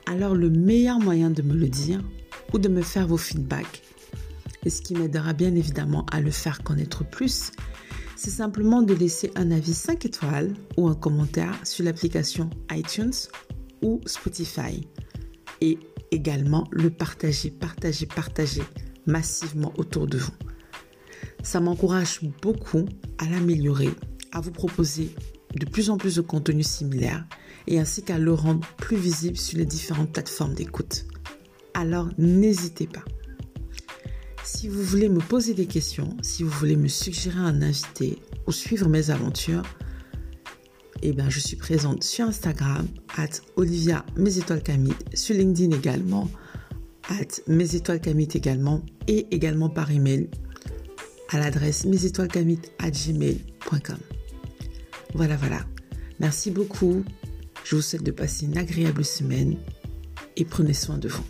[0.05, 2.01] alors le meilleur moyen de me le dire
[2.53, 3.83] ou de me faire vos feedbacks,
[4.65, 7.51] et ce qui m'aidera bien évidemment à le faire connaître plus,
[8.15, 13.11] c'est simplement de laisser un avis 5 étoiles ou un commentaire sur l'application iTunes
[13.81, 14.87] ou Spotify.
[15.59, 15.77] Et
[16.11, 18.63] également le partager, partager, partager
[19.05, 20.31] massivement autour de vous.
[21.43, 22.85] Ça m'encourage beaucoup
[23.17, 23.89] à l'améliorer,
[24.31, 25.13] à vous proposer
[25.55, 27.25] de plus en plus de contenus similaires
[27.67, 31.05] et ainsi qu'à le rendre plus visible sur les différentes plateformes d'écoute.
[31.73, 33.03] Alors n'hésitez pas.
[34.43, 38.51] Si vous voulez me poser des questions, si vous voulez me suggérer un invité ou
[38.51, 39.63] suivre mes aventures,
[41.03, 42.87] eh bien, je suis présente sur Instagram,
[43.17, 44.61] at Olivia Mes Étoiles
[45.13, 46.29] sur LinkedIn également,
[47.09, 50.29] at Mes Étoiles Camille également, et également par email
[51.31, 53.97] à l'adresse mesétoilescamite@gmail.com.
[55.13, 55.65] Voilà, voilà.
[56.19, 57.03] Merci beaucoup
[57.63, 59.55] Je vous souhaite de passer une agréable semaine
[60.35, 61.23] et prenez soin de vous.